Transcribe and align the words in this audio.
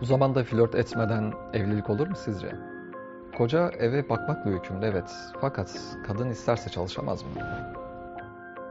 Bu 0.00 0.04
zamanda 0.04 0.44
flört 0.44 0.74
etmeden 0.74 1.32
evlilik 1.52 1.90
olur 1.90 2.08
mu 2.08 2.16
sizce? 2.16 2.56
Koca 3.38 3.68
eve 3.68 4.08
bakmakla 4.08 4.50
yükümlü 4.50 4.86
evet. 4.86 5.10
Fakat 5.40 5.80
kadın 6.06 6.30
isterse 6.30 6.70
çalışamaz 6.70 7.22
mı? 7.22 7.28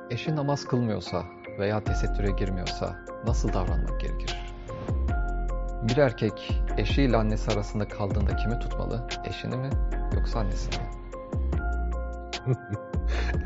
Eşi 0.10 0.36
namaz 0.36 0.66
kılmıyorsa 0.66 1.24
veya 1.60 1.84
tesettüre 1.84 2.32
girmiyorsa 2.32 2.96
nasıl 3.28 3.54
davranmak 3.54 4.02
gerekir? 4.02 4.54
Bir 5.82 5.98
erkek 5.98 6.62
eşiyle 6.78 7.18
annesi 7.18 7.52
arasında 7.52 7.88
kaldığında 7.88 8.36
kimi 8.36 8.60
tutmalı? 8.60 9.08
Eşini 9.26 9.58
mi 9.58 9.70
yoksa 10.16 10.40
annesini 10.40 10.76
mi? 10.76 10.90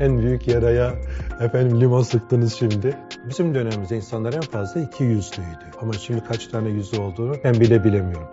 en 0.00 0.18
büyük 0.18 0.48
yaraya 0.48 0.94
efendim 1.40 1.80
limon 1.80 2.02
sıktınız 2.02 2.54
şimdi. 2.54 2.96
Bizim 3.28 3.54
dönemimizde 3.54 3.96
insanlar 3.96 4.32
en 4.32 4.40
fazla 4.40 4.80
iki 4.80 5.04
yüzlüydü. 5.04 5.64
Ama 5.80 5.92
şimdi 5.92 6.24
kaç 6.24 6.46
tane 6.46 6.68
yüzlü 6.68 7.00
olduğunu 7.00 7.34
ben 7.44 7.54
bile 7.54 7.84
bilemiyorum. 7.84 8.28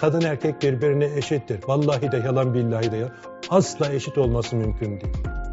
Kadın 0.00 0.20
erkek 0.20 0.62
birbirine 0.62 1.04
eşittir. 1.16 1.60
Vallahi 1.68 2.12
de 2.12 2.16
yalan 2.16 2.54
billahi 2.54 2.92
de 2.92 2.96
yalan. 2.96 3.12
Asla 3.50 3.92
eşit 3.92 4.18
olması 4.18 4.56
mümkün 4.56 5.00
değil. 5.00 5.45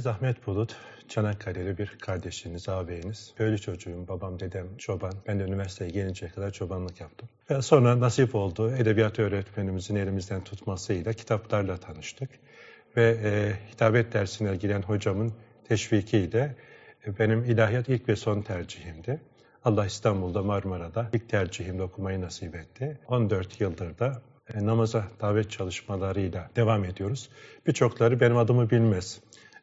Bendeniz 0.00 0.16
Ahmet 0.16 0.46
Bulut, 0.46 0.76
Çanakkale'li 1.08 1.78
bir 1.78 1.86
kardeşiniz, 1.86 2.68
ağabeyiniz. 2.68 3.34
Köylü 3.36 3.58
çocuğum, 3.58 4.08
babam, 4.08 4.40
dedem 4.40 4.76
çoban. 4.78 5.12
Ben 5.26 5.40
de 5.40 5.44
üniversiteye 5.44 5.90
gelinceye 5.90 6.32
kadar 6.32 6.50
çobanlık 6.50 7.00
yaptım. 7.00 7.28
Ve 7.50 7.62
sonra 7.62 8.00
nasip 8.00 8.34
oldu, 8.34 8.70
edebiyat 8.70 9.18
öğretmenimizin 9.18 9.96
elimizden 9.96 10.44
tutmasıyla 10.44 11.12
kitaplarla 11.12 11.76
tanıştık. 11.76 12.30
Ve 12.96 13.18
e, 13.24 13.52
hitabet 13.72 14.12
dersine 14.12 14.56
giren 14.56 14.82
hocamın 14.82 15.32
teşvikiyle 15.68 16.56
e, 17.06 17.18
benim 17.18 17.44
ilahiyat 17.44 17.88
ilk 17.88 18.08
ve 18.08 18.16
son 18.16 18.42
tercihimdi. 18.42 19.20
Allah 19.64 19.86
İstanbul'da 19.86 20.42
Marmara'da 20.42 21.10
ilk 21.12 21.28
tercihimde 21.28 21.82
okumayı 21.82 22.20
nasip 22.20 22.54
etti. 22.54 22.98
14 23.08 23.60
yıldır 23.60 23.98
da 23.98 24.22
e, 24.54 24.66
namaza 24.66 25.04
davet 25.20 25.50
çalışmalarıyla 25.50 26.50
devam 26.56 26.84
ediyoruz. 26.84 27.30
Birçokları 27.66 28.20
benim 28.20 28.36
adımı 28.36 28.70
bilmez. 28.70 29.20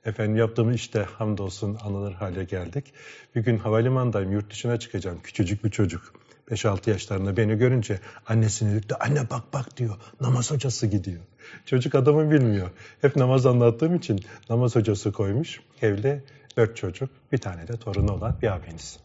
Efendim 0.07 0.35
yaptığım 0.35 0.71
işte 0.71 1.05
hamdolsun 1.17 1.77
anılır 1.83 2.13
hale 2.13 2.43
geldik. 2.43 2.93
Bir 3.35 3.43
gün 3.43 3.57
havalimanındayım, 3.57 4.31
yurt 4.31 4.51
dışına 4.51 4.79
çıkacağım. 4.79 5.19
Küçücük 5.23 5.63
bir 5.63 5.69
çocuk. 5.69 6.13
5-6 6.51 6.89
yaşlarında 6.89 7.37
beni 7.37 7.57
görünce 7.57 7.99
annesini 8.27 8.75
döktü. 8.75 8.95
Anne 8.99 9.29
bak 9.29 9.43
bak 9.53 9.77
diyor. 9.77 9.95
Namaz 10.21 10.51
hocası 10.51 10.87
gidiyor. 10.87 11.21
Çocuk 11.65 11.95
adamı 11.95 12.31
bilmiyor. 12.31 12.69
Hep 13.01 13.15
namaz 13.15 13.45
anlattığım 13.45 13.95
için 13.95 14.19
namaz 14.49 14.75
hocası 14.75 15.11
koymuş. 15.11 15.61
Evde 15.81 16.23
dört 16.57 16.77
çocuk, 16.77 17.09
bir 17.31 17.37
tane 17.37 17.67
de 17.67 17.77
torunu 17.77 18.11
olan 18.11 18.35
bir 18.41 18.47
abiniz. 18.55 18.99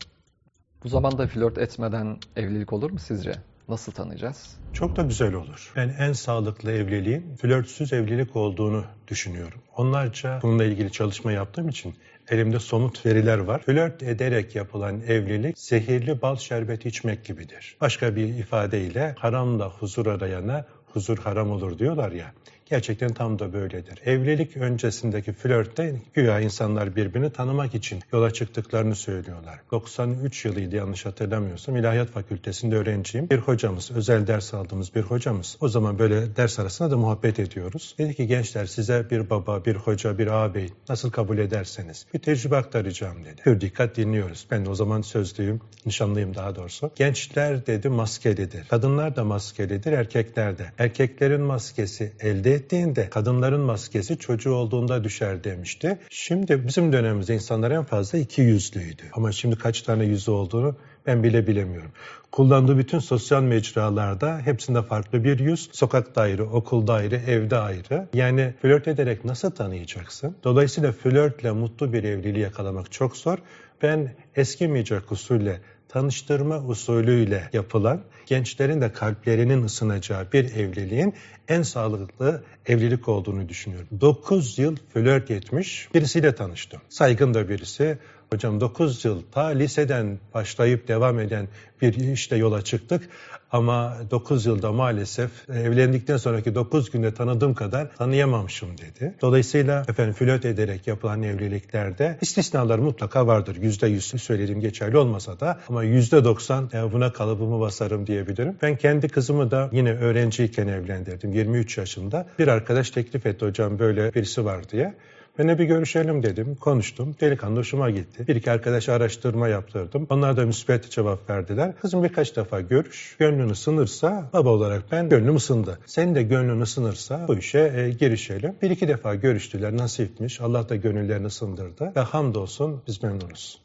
Bu 0.85 0.89
zamanda 0.89 1.27
flört 1.27 1.59
etmeden 1.59 2.19
evlilik 2.37 2.73
olur 2.73 2.91
mu 2.91 2.99
sizce? 2.99 3.35
Nasıl 3.73 3.93
tanıyacağız? 3.93 4.57
Çok 4.73 4.97
da 4.97 5.03
güzel 5.03 5.35
olur. 5.35 5.73
Ben 5.77 5.89
en 5.99 6.13
sağlıklı 6.13 6.73
evliliğin 6.73 7.37
flörtsüz 7.37 7.93
evlilik 7.93 8.37
olduğunu 8.37 8.85
düşünüyorum. 9.09 9.61
Onlarca 9.77 10.41
bununla 10.43 10.65
ilgili 10.65 10.93
çalışma 10.93 11.33
yaptığım 11.33 11.69
için 11.69 11.95
elimde 12.29 12.59
somut 12.59 13.07
veriler 13.07 13.39
var. 13.39 13.63
Flört 13.63 14.03
ederek 14.03 14.55
yapılan 14.55 15.01
evlilik 15.01 15.59
zehirli 15.59 16.23
bal 16.23 16.37
şerbeti 16.37 16.89
içmek 16.89 17.25
gibidir. 17.25 17.77
Başka 17.81 18.17
bir 18.17 18.29
ifadeyle 18.29 19.15
haramla 19.19 19.69
huzur 19.69 20.07
arayana 20.07 20.67
huzur 20.87 21.19
haram 21.19 21.51
olur 21.51 21.79
diyorlar 21.79 22.13
ya. 22.13 22.33
Gerçekten 22.73 23.15
tam 23.15 23.39
da 23.39 23.53
böyledir. 23.53 23.99
Evlilik 24.05 24.57
öncesindeki 24.57 25.33
flörtte 25.33 25.95
güya 26.15 26.41
insanlar 26.41 26.97
birbirini 26.97 27.31
tanımak 27.31 27.75
için 27.75 28.01
yola 28.13 28.31
çıktıklarını 28.31 28.95
söylüyorlar. 28.95 29.61
93 29.71 30.45
yılıydı 30.45 30.77
yanlış 30.77 31.07
hatırlamıyorsam. 31.07 31.77
İlahiyat 31.77 32.09
Fakültesi'nde 32.09 32.77
öğrenciyim. 32.77 33.31
Bir 33.31 33.39
hocamız, 33.39 33.91
özel 33.91 34.27
ders 34.27 34.55
aldığımız 34.55 34.95
bir 34.95 35.03
hocamız. 35.03 35.57
O 35.61 35.69
zaman 35.69 35.99
böyle 35.99 36.37
ders 36.37 36.59
arasında 36.59 36.91
da 36.91 36.97
muhabbet 36.97 37.39
ediyoruz. 37.39 37.95
Dedi 37.99 38.15
ki 38.15 38.27
gençler 38.27 38.67
size 38.67 39.11
bir 39.11 39.31
baba, 39.31 39.65
bir 39.65 39.75
hoca, 39.75 40.19
bir 40.19 40.27
ağabey 40.27 40.69
nasıl 40.89 41.11
kabul 41.11 41.39
ederseniz 41.39 42.07
bir 42.15 42.19
tecrübe 42.19 42.57
aktaracağım 42.57 43.25
dedi. 43.25 43.43
Bir 43.47 43.61
dikkat 43.61 43.97
dinliyoruz. 43.97 44.47
Ben 44.51 44.65
de 44.65 44.71
o 44.71 44.75
zaman 44.75 45.03
sözlüyüm, 45.03 45.61
nişanlıyım 45.87 46.35
daha 46.35 46.57
doğrusu. 46.57 46.91
Gençler 46.97 47.67
dedi 47.67 47.89
maskelidir. 47.89 48.65
Kadınlar 48.65 49.17
da 49.17 49.25
maskelidir, 49.25 49.93
erkekler 49.93 50.59
de. 50.59 50.73
Erkeklerin 50.79 51.41
maskesi 51.41 52.13
elde 52.21 52.62
ettiğinde 52.63 53.11
kadınların 53.11 53.61
maskesi 53.61 54.19
çocuğu 54.19 54.55
olduğunda 54.55 55.05
düşer 55.05 55.45
demişti. 55.45 55.99
Şimdi 56.11 56.67
bizim 56.67 56.93
dönemimizde 56.93 57.35
insanlar 57.35 57.71
en 57.71 57.85
fazla 57.85 58.19
iki 58.19 58.43
yüzlüydü. 58.43 59.03
Ama 59.13 59.33
şimdi 59.33 59.57
kaç 59.57 59.83
tane 59.83 60.05
yüzü 60.05 60.31
olduğunu 60.31 60.77
ben 61.07 61.23
bile 61.23 61.47
bilemiyorum. 61.47 61.91
Kullandığı 62.33 62.79
bütün 62.79 62.99
sosyal 62.99 63.43
mecralarda 63.43 64.39
hepsinde 64.39 64.83
farklı 64.83 65.25
bir 65.25 65.39
yüz. 65.39 65.69
Sokakta 65.73 66.21
ayrı, 66.21 66.45
okulda 66.45 66.95
ayrı, 66.95 67.17
evde 67.17 67.57
ayrı. 67.57 68.09
Yani 68.15 68.55
flört 68.63 68.89
ederek 68.89 69.25
nasıl 69.25 69.51
tanıyacaksın? 69.51 70.37
Dolayısıyla 70.45 70.93
flörtle 70.93 71.53
mutlu 71.53 71.93
bir 71.93 72.05
evliliği 72.05 72.43
yakalamak 72.43 72.93
çok 72.93 73.17
zor. 73.17 73.39
Ben 73.83 74.15
eskimeyecek 74.37 75.13
usulle 75.13 75.61
tanıştırma 75.93 76.59
usulüyle 76.59 77.49
yapılan, 77.53 78.01
gençlerin 78.27 78.81
de 78.81 78.93
kalplerinin 78.93 79.65
ısınacağı 79.65 80.33
bir 80.33 80.45
evliliğin 80.45 81.15
en 81.49 81.63
sağlıklı 81.63 82.43
evlilik 82.67 83.09
olduğunu 83.09 83.49
düşünüyorum. 83.49 83.89
9 84.01 84.59
yıl 84.59 84.77
flört 84.95 85.31
etmiş 85.31 85.89
birisiyle 85.95 86.35
tanıştım. 86.35 86.81
Saygın 86.89 87.35
da 87.35 87.49
birisi. 87.49 87.99
Hocam 88.33 88.61
9 88.61 89.05
yıl 89.05 89.23
ta 89.33 89.47
liseden 89.47 90.19
başlayıp 90.35 90.89
devam 90.89 91.21
eden 91.21 91.49
bir 91.83 91.95
işte 91.95 92.37
yola 92.37 92.63
çıktık. 92.63 93.09
Ama 93.51 93.97
9 94.11 94.47
yılda 94.47 94.73
maalesef 94.73 95.51
evlendikten 95.51 96.17
sonraki 96.17 96.55
9 96.55 96.91
günde 96.91 97.15
tanıdığım 97.15 97.55
kadar 97.55 97.97
tanıyamamışım 97.97 98.79
dedi. 98.79 99.15
Dolayısıyla 99.21 99.85
efendim 99.89 100.15
flört 100.15 100.45
ederek 100.45 100.87
yapılan 100.87 101.23
evliliklerde 101.23 102.19
istisnalar 102.21 102.79
mutlaka 102.79 103.27
vardır. 103.27 103.57
%100 103.57 104.19
söylediğim 104.19 104.61
geçerli 104.61 104.97
olmasa 104.97 105.41
da 105.41 105.61
ama 105.69 105.85
%90 105.85 106.93
buna 106.93 107.13
kalıbımı 107.13 107.61
basarım 107.61 108.07
diyebilirim. 108.07 108.57
Ben 108.63 108.77
kendi 108.77 109.09
kızımı 109.09 109.51
da 109.51 109.69
yine 109.73 109.93
öğrenciyken 109.93 110.69
evlendirdim. 110.69 111.33
23 111.33 111.79
yaşında. 111.79 112.27
Bir 112.39 112.49
arkadaş 112.49 112.91
teklif 112.91 113.27
etti 113.27 113.47
hocam 113.47 113.79
böyle 113.79 114.15
birisi 114.15 114.45
var 114.45 114.69
diye. 114.69 114.95
Ben 115.39 115.59
bir 115.59 115.65
görüşelim 115.65 116.23
dedim. 116.23 116.55
Konuştum. 116.55 117.17
Delikanlı 117.21 117.59
hoşuma 117.59 117.91
gitti. 117.91 118.29
Bir 118.29 118.37
iki 118.37 118.51
arkadaş 118.51 118.89
araştırma 118.89 119.49
yaptırdım. 119.49 120.07
Onlar 120.11 120.37
da 120.37 120.47
müspet 120.47 120.91
cevap 120.91 121.31
verdiler. 121.31 121.77
Kızım 121.77 122.05
birkaç 122.05 122.37
defa 122.37 122.61
görüş. 122.61 123.17
Gönlün 123.19 123.49
ısınırsa 123.49 124.31
baba 124.33 124.49
olarak 124.49 124.83
ben 124.93 125.09
gönlüm 125.09 125.37
ısındı. 125.37 125.79
Senin 125.87 126.15
de 126.15 126.23
gönlün 126.23 126.61
ısınırsa 126.61 127.29
bu 127.29 127.37
işe 127.37 127.73
e, 127.77 127.91
girişelim. 127.91 128.55
Bir 128.63 128.71
iki 128.71 128.89
defa 128.89 129.15
görüştüler. 129.15 129.77
Nasipmiş. 129.77 130.41
Allah 130.41 130.69
da 130.69 130.77
gönüllerini 130.77 131.27
ısındırdı. 131.27 131.93
Ve 131.97 132.01
hamdolsun 132.01 132.83
biz 132.87 133.03
memnunuz. 133.03 133.63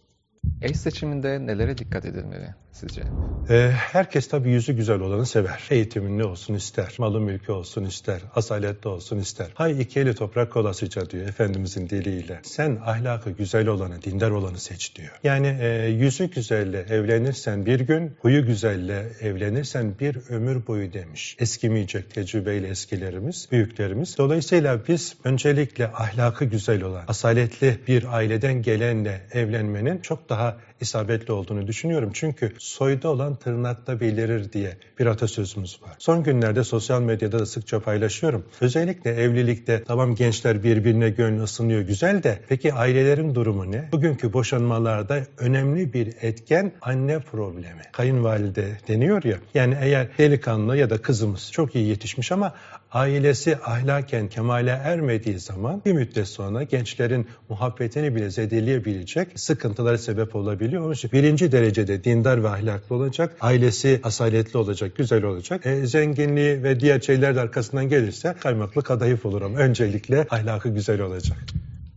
Eş 0.62 0.78
seçiminde 0.78 1.46
nelere 1.46 1.78
dikkat 1.78 2.06
edilmeli 2.06 2.56
sizce? 2.80 3.02
Ee, 3.50 3.72
herkes 3.74 4.28
tabii 4.28 4.50
yüzü 4.50 4.74
güzel 4.74 5.00
olanı 5.00 5.26
sever. 5.26 5.68
Eğitimin 5.70 6.18
ne 6.18 6.24
olsun 6.24 6.54
ister, 6.54 6.96
malı 6.98 7.20
mülkü 7.20 7.52
olsun 7.52 7.86
ister, 7.86 8.22
asaletli 8.36 8.88
olsun 8.90 9.18
ister. 9.18 9.48
Hay 9.54 9.82
iki 9.82 10.00
eli 10.00 10.16
toprak 10.16 10.58
olasıca 10.58 11.10
diyor 11.10 11.28
Efendimizin 11.28 11.90
diliyle. 11.90 12.40
Sen 12.44 12.80
ahlakı 12.86 13.30
güzel 13.32 13.68
olanı, 13.68 14.02
dindar 14.02 14.32
olanı 14.32 14.60
seç 14.60 14.96
diyor. 14.96 15.20
Yani 15.24 15.58
e, 15.62 15.88
yüzü 15.88 16.26
güzelle 16.26 16.80
evlenirsen 16.80 17.66
bir 17.66 17.80
gün, 17.80 18.16
huyu 18.20 18.46
güzelle 18.46 19.06
evlenirsen 19.22 20.00
bir 20.00 20.18
ömür 20.30 20.68
boyu 20.68 20.94
demiş. 20.94 21.36
Eskimeyecek 21.40 22.12
tecrübeyle 22.14 22.68
eskilerimiz, 22.68 23.48
büyüklerimiz. 23.52 24.18
Dolayısıyla 24.18 24.88
biz 24.88 25.16
öncelikle 25.24 25.88
ahlakı 25.88 26.46
güzel 26.46 26.84
olan, 26.84 27.04
asaletli 27.08 27.80
bir 27.88 28.16
aileden 28.16 28.62
gelenle 28.62 29.22
evlenmenin 29.34 30.00
çok 30.02 30.30
daha 30.30 30.58
isabetli 30.82 31.34
olduğunu 31.34 31.68
düşünüyorum. 31.68 32.10
Çünkü 32.14 32.52
soyda 32.58 33.10
olan 33.10 33.36
tırnakta 33.36 34.00
belirir 34.00 34.54
diye 34.54 34.78
bir 35.00 35.06
atasözümüz 35.06 35.80
var. 35.82 35.96
Son 36.00 36.24
günlerde 36.24 36.64
sosyal 36.64 37.02
medyada 37.02 37.40
da 37.40 37.46
sıkça 37.46 37.80
paylaşıyorum. 37.80 38.46
Özellikle 38.62 39.12
evlilikte 39.12 39.84
tamam 39.84 40.16
gençler 40.16 40.64
birbirine 40.64 41.10
gönlü 41.10 41.44
ısınıyor 41.44 41.82
güzel 41.82 42.24
de 42.24 42.40
peki 42.50 42.74
ailelerin 42.74 43.36
durumu 43.36 43.72
ne? 43.72 43.90
Bugünkü 43.92 44.34
boşanmalarda 44.34 45.26
önemli 45.38 45.94
bir 45.94 46.14
etken 46.22 46.72
anne 46.82 47.20
problemi. 47.20 47.82
Kayınvalide 47.92 48.78
deniyor 48.88 49.24
ya. 49.24 49.38
Yani 49.54 49.78
eğer 49.82 50.08
delikanlı 50.18 50.78
ya 50.78 50.90
da 50.90 50.98
kızımız 50.98 51.52
çok 51.52 51.76
iyi 51.76 51.88
yetişmiş 51.88 52.32
ama 52.32 52.54
ailesi 52.92 53.58
ahlaken 53.58 54.28
kemale 54.28 54.72
ermediği 54.72 55.40
zaman 55.40 55.82
bir 55.86 55.94
müddet 55.94 56.28
sonra 56.28 56.64
gençlerin 56.64 57.28
muhabbetini 57.50 58.16
bile 58.16 58.30
zedeleyebilecek 58.30 59.40
sıkıntılara 59.40 59.98
sebep 59.98 60.36
olabiliyor. 60.36 60.67
İçin 60.68 61.12
birinci 61.12 61.52
derecede 61.52 62.04
dindar 62.04 62.44
ve 62.44 62.50
ahlaklı 62.50 62.96
olacak, 62.96 63.36
ailesi 63.42 64.00
asaletli 64.04 64.58
olacak, 64.58 64.96
güzel 64.96 65.24
olacak. 65.24 65.66
E, 65.66 65.88
zenginliği 65.88 66.64
ve 66.64 66.80
diğer 66.80 67.02
şeyler 67.02 67.36
de 67.36 67.42
arkasından 67.42 67.90
gelirse 67.90 68.36
kaymaklı 68.42 68.84
kadayıf 68.84 69.26
olur 69.26 69.42
ama 69.42 69.58
öncelikle 69.58 70.28
ahlakı 70.30 70.70
güzel 70.70 71.02
olacak. 71.02 71.38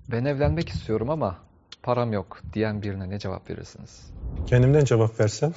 Ben 0.09 0.25
evlenmek 0.25 0.69
istiyorum 0.69 1.11
ama 1.11 1.39
param 1.83 2.13
yok 2.13 2.41
diyen 2.53 2.83
birine 2.83 3.11
ne 3.11 3.19
cevap 3.19 3.51
verirsiniz? 3.51 4.01
Kendimden 4.47 4.85
cevap 4.85 5.21
versem 5.21 5.53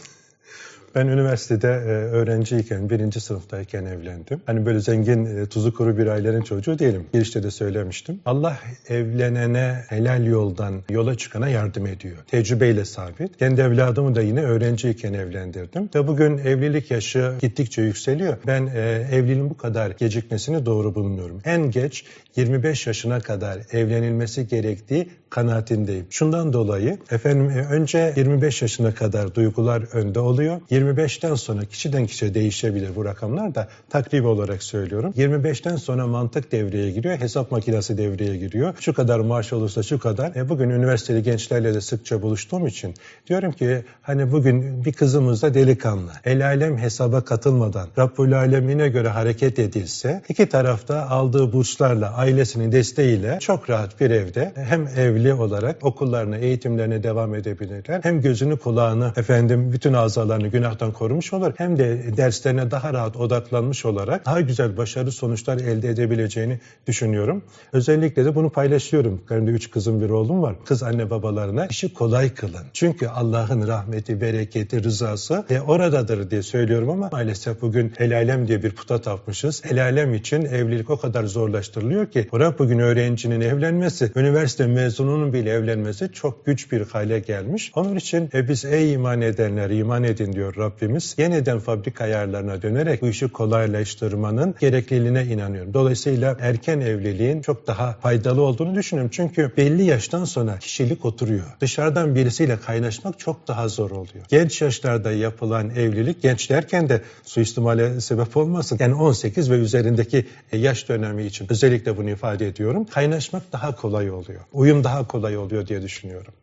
ben 0.95 1.07
üniversitede 1.07 1.67
e, 1.67 1.89
öğrenciyken, 1.89 2.89
birinci 2.89 3.21
sınıftayken 3.21 3.85
evlendim. 3.85 4.41
Hani 4.45 4.65
böyle 4.65 4.79
zengin, 4.79 5.25
e, 5.25 5.45
tuzu 5.45 5.73
kuru 5.73 5.97
bir 5.97 6.07
ailenin 6.07 6.41
çocuğu 6.41 6.79
değilim. 6.79 7.05
Girişte 7.13 7.43
de 7.43 7.51
söylemiştim. 7.51 8.19
Allah 8.25 8.57
evlenene, 8.89 9.83
helal 9.89 10.25
yoldan 10.25 10.81
yola 10.89 11.17
çıkana 11.17 11.49
yardım 11.49 11.87
ediyor. 11.87 12.17
Tecrübeyle 12.27 12.85
sabit. 12.85 13.37
Kendi 13.37 13.61
evladımı 13.61 14.15
da 14.15 14.21
yine 14.21 14.41
öğrenciyken 14.41 15.13
evlendirdim. 15.13 15.89
Ve 15.95 16.07
bugün 16.07 16.37
evlilik 16.37 16.91
yaşı 16.91 17.33
gittikçe 17.41 17.81
yükseliyor. 17.81 18.37
Ben 18.47 18.65
e, 18.75 19.07
evliliğin 19.11 19.49
bu 19.49 19.57
kadar 19.57 19.89
gecikmesini 19.89 20.65
doğru 20.65 20.95
bulmuyorum. 20.95 21.41
En 21.45 21.71
geç 21.71 22.05
25 22.35 22.87
yaşına 22.87 23.19
kadar 23.19 23.59
evlenilmesi 23.71 24.47
gerektiği 24.47 25.09
kanaatindeyim. 25.33 26.05
Şundan 26.09 26.53
dolayı 26.53 26.97
efendim 27.11 27.49
önce 27.49 28.13
25 28.17 28.61
yaşına 28.61 28.93
kadar 28.93 29.35
duygular 29.35 29.83
önde 29.93 30.19
oluyor. 30.19 30.61
25'ten 30.71 31.35
sonra 31.35 31.65
kişiden 31.65 32.05
kişiye 32.05 32.33
değişebilir 32.33 32.95
bu 32.95 33.05
rakamlar 33.05 33.55
da 33.55 33.67
takribi 33.89 34.27
olarak 34.27 34.63
söylüyorum. 34.63 35.13
25'ten 35.17 35.75
sonra 35.75 36.07
mantık 36.07 36.51
devreye 36.51 36.91
giriyor, 36.91 37.17
hesap 37.17 37.51
makinesi 37.51 37.97
devreye 37.97 38.37
giriyor. 38.37 38.73
Şu 38.79 38.93
kadar 38.93 39.19
maaş 39.19 39.53
olursa 39.53 39.83
şu 39.83 39.99
kadar. 39.99 40.35
E 40.35 40.49
bugün 40.49 40.69
üniversiteli 40.69 41.23
gençlerle 41.23 41.73
de 41.73 41.81
sıkça 41.81 42.21
buluştuğum 42.21 42.67
için 42.67 42.93
diyorum 43.27 43.51
ki 43.51 43.83
hani 44.01 44.31
bugün 44.31 44.85
bir 44.85 44.93
kızımız 44.93 45.41
da 45.41 45.53
delikanlı. 45.53 46.11
El 46.25 46.45
alem 46.45 46.77
hesaba 46.77 47.21
katılmadan 47.21 47.87
Rabbul 47.97 48.31
Alemine 48.31 48.89
göre 48.89 49.09
hareket 49.09 49.59
edilse 49.59 50.21
iki 50.29 50.49
tarafta 50.49 51.09
aldığı 51.09 51.53
burslarla 51.53 52.13
ailesinin 52.13 52.71
desteğiyle 52.71 53.37
çok 53.41 53.69
rahat 53.69 53.99
bir 53.99 54.09
evde 54.11 54.51
hem 54.55 54.87
evli 54.87 55.22
olarak 55.31 55.85
okullarına, 55.85 56.37
eğitimlerine 56.37 57.03
devam 57.03 57.35
edebilirler. 57.35 57.99
Hem 58.03 58.21
gözünü 58.21 58.57
kulağını 58.57 59.13
efendim 59.17 59.71
bütün 59.71 59.93
azalarını 59.93 60.47
günahtan 60.47 60.91
korumuş 60.91 61.33
olur 61.33 61.53
hem 61.57 61.77
de 61.79 62.17
derslerine 62.17 62.71
daha 62.71 62.93
rahat 62.93 63.15
odaklanmış 63.15 63.85
olarak 63.85 64.25
daha 64.25 64.41
güzel 64.41 64.77
başarı 64.77 65.11
sonuçlar 65.11 65.57
elde 65.57 65.89
edebileceğini 65.89 66.59
düşünüyorum. 66.87 67.43
Özellikle 67.73 68.25
de 68.25 68.35
bunu 68.35 68.49
paylaşıyorum. 68.49 69.21
Benim 69.29 69.47
de 69.47 69.51
üç 69.51 69.71
kızım 69.71 70.01
bir 70.01 70.09
oğlum 70.09 70.41
var. 70.41 70.55
Kız 70.65 70.83
anne 70.83 71.09
babalarına 71.09 71.65
işi 71.65 71.93
kolay 71.93 72.33
kılın. 72.33 72.65
Çünkü 72.73 73.07
Allah'ın 73.07 73.67
rahmeti, 73.67 74.21
bereketi, 74.21 74.83
rızası 74.83 75.45
e, 75.49 75.59
oradadır 75.59 76.31
diye 76.31 76.41
söylüyorum 76.43 76.89
ama 76.89 77.09
maalesef 77.11 77.61
bugün 77.61 77.93
el 77.99 78.15
alem 78.15 78.47
diye 78.47 78.63
bir 78.63 78.71
puta 78.71 79.01
tapmışız. 79.01 79.61
El 79.69 79.83
alem 79.83 80.13
için 80.13 80.45
evlilik 80.45 80.89
o 80.89 80.97
kadar 80.97 81.23
zorlaştırılıyor 81.23 82.05
ki 82.11 82.29
Bırak 82.33 82.59
bugün 82.59 82.79
öğrencinin 82.79 83.41
evlenmesi, 83.41 84.11
üniversite 84.15 84.67
mezununun 85.13 85.33
bile 85.33 85.49
evlenmesi 85.49 86.09
çok 86.13 86.45
güç 86.45 86.71
bir 86.71 86.81
hale 86.81 87.19
gelmiş. 87.19 87.71
Onun 87.75 87.95
için 87.95 88.29
e, 88.33 88.49
biz 88.49 88.65
ey 88.65 88.93
iman 88.93 89.21
edenler 89.21 89.69
iman 89.69 90.03
edin 90.03 90.33
diyor 90.33 90.55
Rabbimiz. 90.57 91.15
Yeniden 91.17 91.59
fabrika 91.59 92.03
ayarlarına 92.03 92.61
dönerek 92.61 93.01
bu 93.01 93.07
işi 93.07 93.27
kolaylaştırmanın 93.27 94.55
gerekliliğine 94.59 95.25
inanıyorum. 95.25 95.73
Dolayısıyla 95.73 96.37
erken 96.41 96.79
evliliğin 96.79 97.41
çok 97.41 97.67
daha 97.67 97.93
faydalı 97.93 98.41
olduğunu 98.41 98.75
düşünüyorum. 98.75 99.11
Çünkü 99.13 99.51
belli 99.57 99.83
yaştan 99.83 100.25
sonra 100.25 100.59
kişilik 100.59 101.05
oturuyor. 101.05 101.45
Dışarıdan 101.61 102.15
birisiyle 102.15 102.57
kaynaşmak 102.57 103.19
çok 103.19 103.47
daha 103.47 103.67
zor 103.67 103.91
oluyor. 103.91 104.25
Genç 104.29 104.61
yaşlarda 104.61 105.11
yapılan 105.11 105.69
evlilik, 105.69 106.21
genç 106.21 106.49
derken 106.49 106.89
de 106.89 107.01
suistimale 107.23 108.01
sebep 108.01 108.37
olmasın. 108.37 108.77
Yani 108.79 108.95
18 108.95 109.51
ve 109.51 109.55
üzerindeki 109.55 110.25
e, 110.51 110.57
yaş 110.57 110.89
dönemi 110.89 111.23
için 111.25 111.47
özellikle 111.49 111.97
bunu 111.97 112.09
ifade 112.09 112.47
ediyorum. 112.47 112.85
Kaynaşmak 112.85 113.53
daha 113.53 113.75
kolay 113.75 114.11
oluyor. 114.11 114.39
Uyum 114.53 114.83
daha 114.83 115.02
kolay 115.03 115.37
oluyor 115.37 115.67
diye 115.67 115.81
düşünüyorum. 115.81 116.33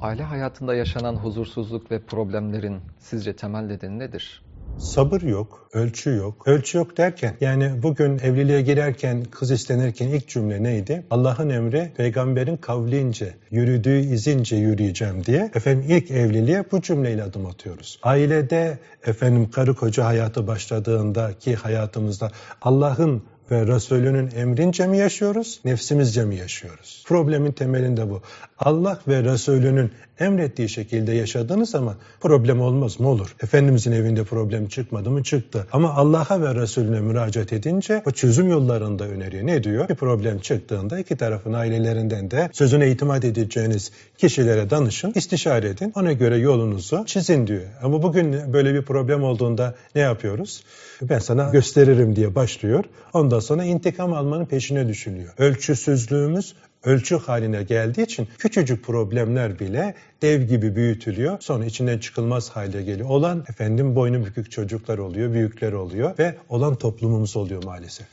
Aile 0.00 0.22
hayatında 0.22 0.74
yaşanan 0.74 1.16
huzursuzluk 1.16 1.90
ve 1.90 2.02
problemlerin 2.02 2.80
sizce 2.98 3.36
temel 3.36 3.62
nedeni 3.62 3.98
nedir? 3.98 4.42
Sabır 4.78 5.22
yok, 5.22 5.68
ölçü 5.72 6.10
yok. 6.10 6.48
Ölçü 6.48 6.78
yok 6.78 6.96
derken 6.96 7.36
yani 7.40 7.82
bugün 7.82 8.18
evliliğe 8.18 8.62
girerken, 8.62 9.24
kız 9.24 9.50
istenirken 9.50 10.08
ilk 10.08 10.28
cümle 10.28 10.62
neydi? 10.62 11.04
Allah'ın 11.10 11.50
emri 11.50 11.92
peygamberin 11.96 12.56
kavlince, 12.56 13.34
yürüdüğü 13.50 13.98
izince 13.98 14.56
yürüyeceğim 14.56 15.24
diye. 15.24 15.50
Efendim 15.54 15.84
ilk 15.88 16.10
evliliğe 16.10 16.64
bu 16.72 16.82
cümleyle 16.82 17.22
adım 17.22 17.46
atıyoruz. 17.46 17.98
Ailede 18.02 18.78
efendim 19.06 19.50
karı 19.50 19.74
koca 19.74 20.04
hayatı 20.04 20.46
başladığındaki 20.46 21.54
hayatımızda 21.54 22.30
Allah'ın 22.62 23.22
ve 23.50 23.66
Resulünün 23.66 24.30
emrince 24.36 24.86
mi 24.86 24.98
yaşıyoruz, 24.98 25.60
nefsimizce 25.64 26.24
mi 26.24 26.36
yaşıyoruz? 26.36 27.04
Problemin 27.06 27.52
temelinde 27.52 28.10
bu. 28.10 28.22
Allah 28.58 29.00
ve 29.08 29.24
Resulünün 29.24 29.92
emrettiği 30.20 30.68
şekilde 30.68 31.12
yaşadığınız 31.12 31.70
zaman 31.70 31.94
problem 32.20 32.60
olmaz 32.60 33.00
mı 33.00 33.08
olur? 33.08 33.34
Efendimizin 33.42 33.92
evinde 33.92 34.24
problem 34.24 34.68
çıkmadı 34.68 35.10
mı 35.10 35.22
çıktı. 35.22 35.66
Ama 35.72 35.94
Allah'a 35.94 36.42
ve 36.42 36.54
Resulüne 36.54 37.00
müracaat 37.00 37.52
edince 37.52 38.02
o 38.06 38.10
çözüm 38.10 38.50
yollarında 38.50 39.04
öneriyor. 39.04 39.46
Ne 39.46 39.64
diyor? 39.64 39.88
Bir 39.88 39.94
problem 39.94 40.38
çıktığında 40.38 40.98
iki 40.98 41.16
tarafın 41.16 41.52
ailelerinden 41.52 42.30
de 42.30 42.50
sözüne 42.52 42.90
itimat 42.90 43.24
edeceğiniz 43.24 43.90
kişilere 44.18 44.70
danışın, 44.70 45.12
istişare 45.14 45.68
edin. 45.68 45.92
Ona 45.96 46.12
göre 46.12 46.36
yolunuzu 46.36 47.04
çizin 47.06 47.46
diyor. 47.46 47.62
Ama 47.82 48.02
bugün 48.02 48.52
böyle 48.52 48.74
bir 48.74 48.82
problem 48.82 49.22
olduğunda 49.22 49.74
ne 49.94 50.00
yapıyoruz? 50.00 50.64
Ben 51.02 51.18
sana 51.18 51.50
gösteririm 51.50 52.16
diye 52.16 52.34
başlıyor. 52.34 52.84
Ondan 53.12 53.40
sonra 53.40 53.64
intikam 53.64 54.12
almanın 54.12 54.46
peşine 54.46 54.88
düşülüyor. 54.88 55.32
Ölçüsüzlüğümüz 55.38 56.54
ölçü 56.84 57.18
haline 57.18 57.62
geldiği 57.62 58.02
için 58.02 58.28
küçücük 58.38 58.84
problemler 58.84 59.58
bile 59.58 59.94
dev 60.22 60.42
gibi 60.42 60.76
büyütülüyor. 60.76 61.40
Sonra 61.40 61.64
içinden 61.64 61.98
çıkılmaz 61.98 62.50
hale 62.50 62.82
geliyor. 62.82 63.08
Olan 63.08 63.44
efendim 63.48 63.96
boynu 63.96 64.26
bükük 64.26 64.50
çocuklar 64.50 64.98
oluyor, 64.98 65.32
büyükler 65.32 65.72
oluyor 65.72 66.18
ve 66.18 66.36
olan 66.48 66.74
toplumumuz 66.74 67.36
oluyor 67.36 67.64
maalesef. 67.64 68.06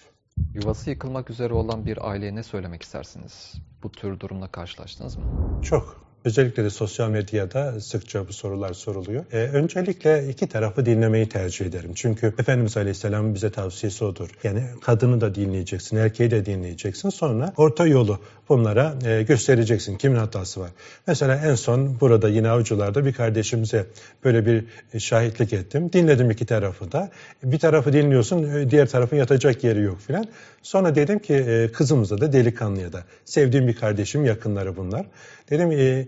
Yuvası 0.53 0.89
yıkılmak 0.89 1.29
üzere 1.29 1.53
olan 1.53 1.85
bir 1.85 2.09
aileye 2.09 2.35
ne 2.35 2.43
söylemek 2.43 2.83
istersiniz? 2.83 3.53
Bu 3.83 3.91
tür 3.91 4.19
durumla 4.19 4.47
karşılaştınız 4.47 5.15
mı? 5.15 5.23
Çok. 5.63 6.10
Özellikle 6.25 6.63
de 6.63 6.69
sosyal 6.69 7.09
medyada 7.09 7.81
sıkça 7.81 8.27
bu 8.27 8.33
sorular 8.33 8.73
soruluyor. 8.73 9.25
Ee, 9.31 9.37
öncelikle 9.37 10.29
iki 10.29 10.47
tarafı 10.47 10.85
dinlemeyi 10.85 11.29
tercih 11.29 11.65
ederim. 11.65 11.91
Çünkü 11.95 12.33
Efendimiz 12.39 12.77
Aleyhisselam'ın 12.77 13.35
bize 13.35 13.51
tavsiyesi 13.51 14.05
odur. 14.05 14.29
Yani 14.43 14.63
kadını 14.81 15.21
da 15.21 15.35
dinleyeceksin, 15.35 15.97
erkeği 15.97 16.31
de 16.31 16.45
dinleyeceksin. 16.45 17.09
Sonra 17.09 17.53
orta 17.57 17.87
yolu 17.87 18.19
bunlara 18.49 18.95
e, 19.05 19.23
göstereceksin. 19.23 19.97
Kimin 19.97 20.15
hatası 20.15 20.59
var? 20.59 20.69
Mesela 21.07 21.35
en 21.35 21.55
son 21.55 21.99
burada 22.01 22.29
yine 22.29 22.49
avcılarda 22.49 23.05
bir 23.05 23.13
kardeşimize 23.13 23.85
böyle 24.23 24.45
bir 24.45 24.65
şahitlik 24.99 25.53
ettim. 25.53 25.93
Dinledim 25.93 26.31
iki 26.31 26.45
tarafı 26.45 26.91
da. 26.91 27.09
Bir 27.43 27.59
tarafı 27.59 27.93
dinliyorsun, 27.93 28.43
e, 28.43 28.71
diğer 28.71 28.87
tarafın 28.89 29.17
yatacak 29.17 29.63
yeri 29.63 29.81
yok 29.81 29.99
filan. 30.07 30.25
Sonra 30.61 30.95
dedim 30.95 31.19
ki 31.19 31.33
e, 31.33 31.71
kızımıza 31.71 32.21
da 32.21 32.33
delikanlıya 32.33 32.93
da. 32.93 33.03
Sevdiğim 33.25 33.67
bir 33.67 33.75
kardeşim, 33.75 34.25
yakınları 34.25 34.77
bunlar. 34.77 35.05
Dedim 35.49 35.71
e, 35.71 36.07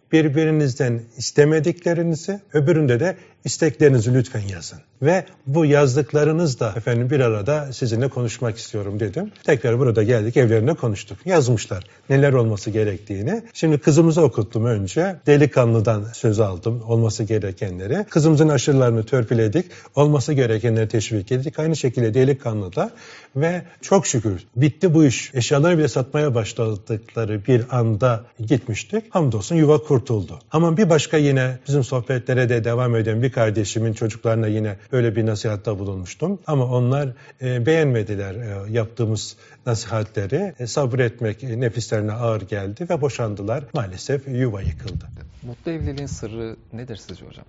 birbirinizden 0.13 1.01
istemediklerinizi, 1.17 2.39
öbüründe 2.53 2.99
de 2.99 3.15
isteklerinizi 3.45 4.13
lütfen 4.13 4.41
yazın. 4.41 4.79
Ve 5.01 5.25
bu 5.47 5.65
yazdıklarınız 5.65 6.59
da 6.59 6.73
efendim 6.77 7.09
bir 7.09 7.19
arada 7.19 7.73
sizinle 7.73 8.07
konuşmak 8.07 8.57
istiyorum 8.57 8.99
dedim. 8.99 9.31
Tekrar 9.43 9.79
burada 9.79 10.03
geldik 10.03 10.37
evlerinde 10.37 10.73
konuştuk. 10.73 11.17
Yazmışlar 11.25 11.83
neler 12.09 12.33
olması 12.33 12.69
gerektiğini. 12.69 13.41
Şimdi 13.53 13.77
kızımıza 13.77 14.21
okuttum 14.21 14.65
önce. 14.65 15.15
Delikanlıdan 15.27 16.05
söz 16.13 16.39
aldım 16.39 16.83
olması 16.87 17.23
gerekenleri. 17.23 18.05
Kızımızın 18.09 18.49
aşırılarını 18.49 19.05
törpüledik. 19.05 19.65
Olması 19.95 20.33
gerekenleri 20.33 20.87
teşvik 20.87 21.31
ettik. 21.31 21.59
Aynı 21.59 21.75
şekilde 21.75 22.13
delikanlı 22.13 22.75
da 22.75 22.91
ve 23.35 23.61
çok 23.81 24.07
şükür 24.07 24.43
bitti 24.55 24.93
bu 24.93 25.05
iş. 25.05 25.31
Eşyaları 25.33 25.77
bile 25.77 25.87
satmaya 25.87 26.35
başladıkları 26.35 27.45
bir 27.45 27.77
anda 27.77 28.23
gitmiştik. 28.39 29.03
Hamdolsun 29.09 29.55
yuva 29.55 29.83
kurtuldu. 30.01 30.39
Ama 30.51 30.77
bir 30.77 30.89
başka 30.89 31.17
yine 31.17 31.59
bizim 31.67 31.83
sohbetlere 31.83 32.49
de 32.49 32.63
devam 32.63 32.95
eden 32.95 33.21
bir 33.23 33.31
kardeşimin 33.31 33.93
çocuklarına 33.93 34.47
yine 34.47 34.77
böyle 34.91 35.15
bir 35.15 35.25
nasihatta 35.25 35.79
bulunmuştum. 35.79 36.39
Ama 36.47 36.65
onlar 36.65 37.09
e, 37.41 37.65
beğenmediler 37.65 38.35
e, 38.35 38.71
yaptığımız 38.71 39.37
nasihatleri. 39.65 40.53
E, 40.59 40.67
sabretmek 40.67 41.43
nefislerine 41.43 42.11
ağır 42.11 42.41
geldi 42.41 42.87
ve 42.89 43.01
boşandılar. 43.01 43.63
Maalesef 43.73 44.27
yuva 44.27 44.61
yıkıldı. 44.61 45.05
Mutlu 45.43 45.71
evliliğin 45.71 46.07
sırrı 46.07 46.55
nedir 46.73 46.95
sizce 46.95 47.25
hocam? 47.25 47.45